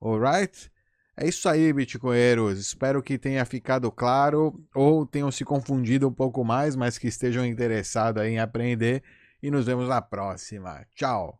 Alright? 0.00 0.72
É 1.14 1.28
isso 1.28 1.46
aí, 1.46 1.70
Bitcoinheiros. 1.70 2.58
Espero 2.58 3.02
que 3.02 3.18
tenha 3.18 3.44
ficado 3.44 3.92
claro 3.92 4.58
ou 4.74 5.06
tenham 5.06 5.30
se 5.30 5.44
confundido 5.44 6.08
um 6.08 6.12
pouco 6.12 6.42
mais, 6.42 6.74
mas 6.74 6.96
que 6.96 7.06
estejam 7.06 7.44
interessados 7.44 8.24
em 8.24 8.38
aprender. 8.38 9.02
E 9.42 9.50
nos 9.50 9.66
vemos 9.66 9.88
na 9.88 10.00
próxima. 10.00 10.86
Tchau! 10.94 11.38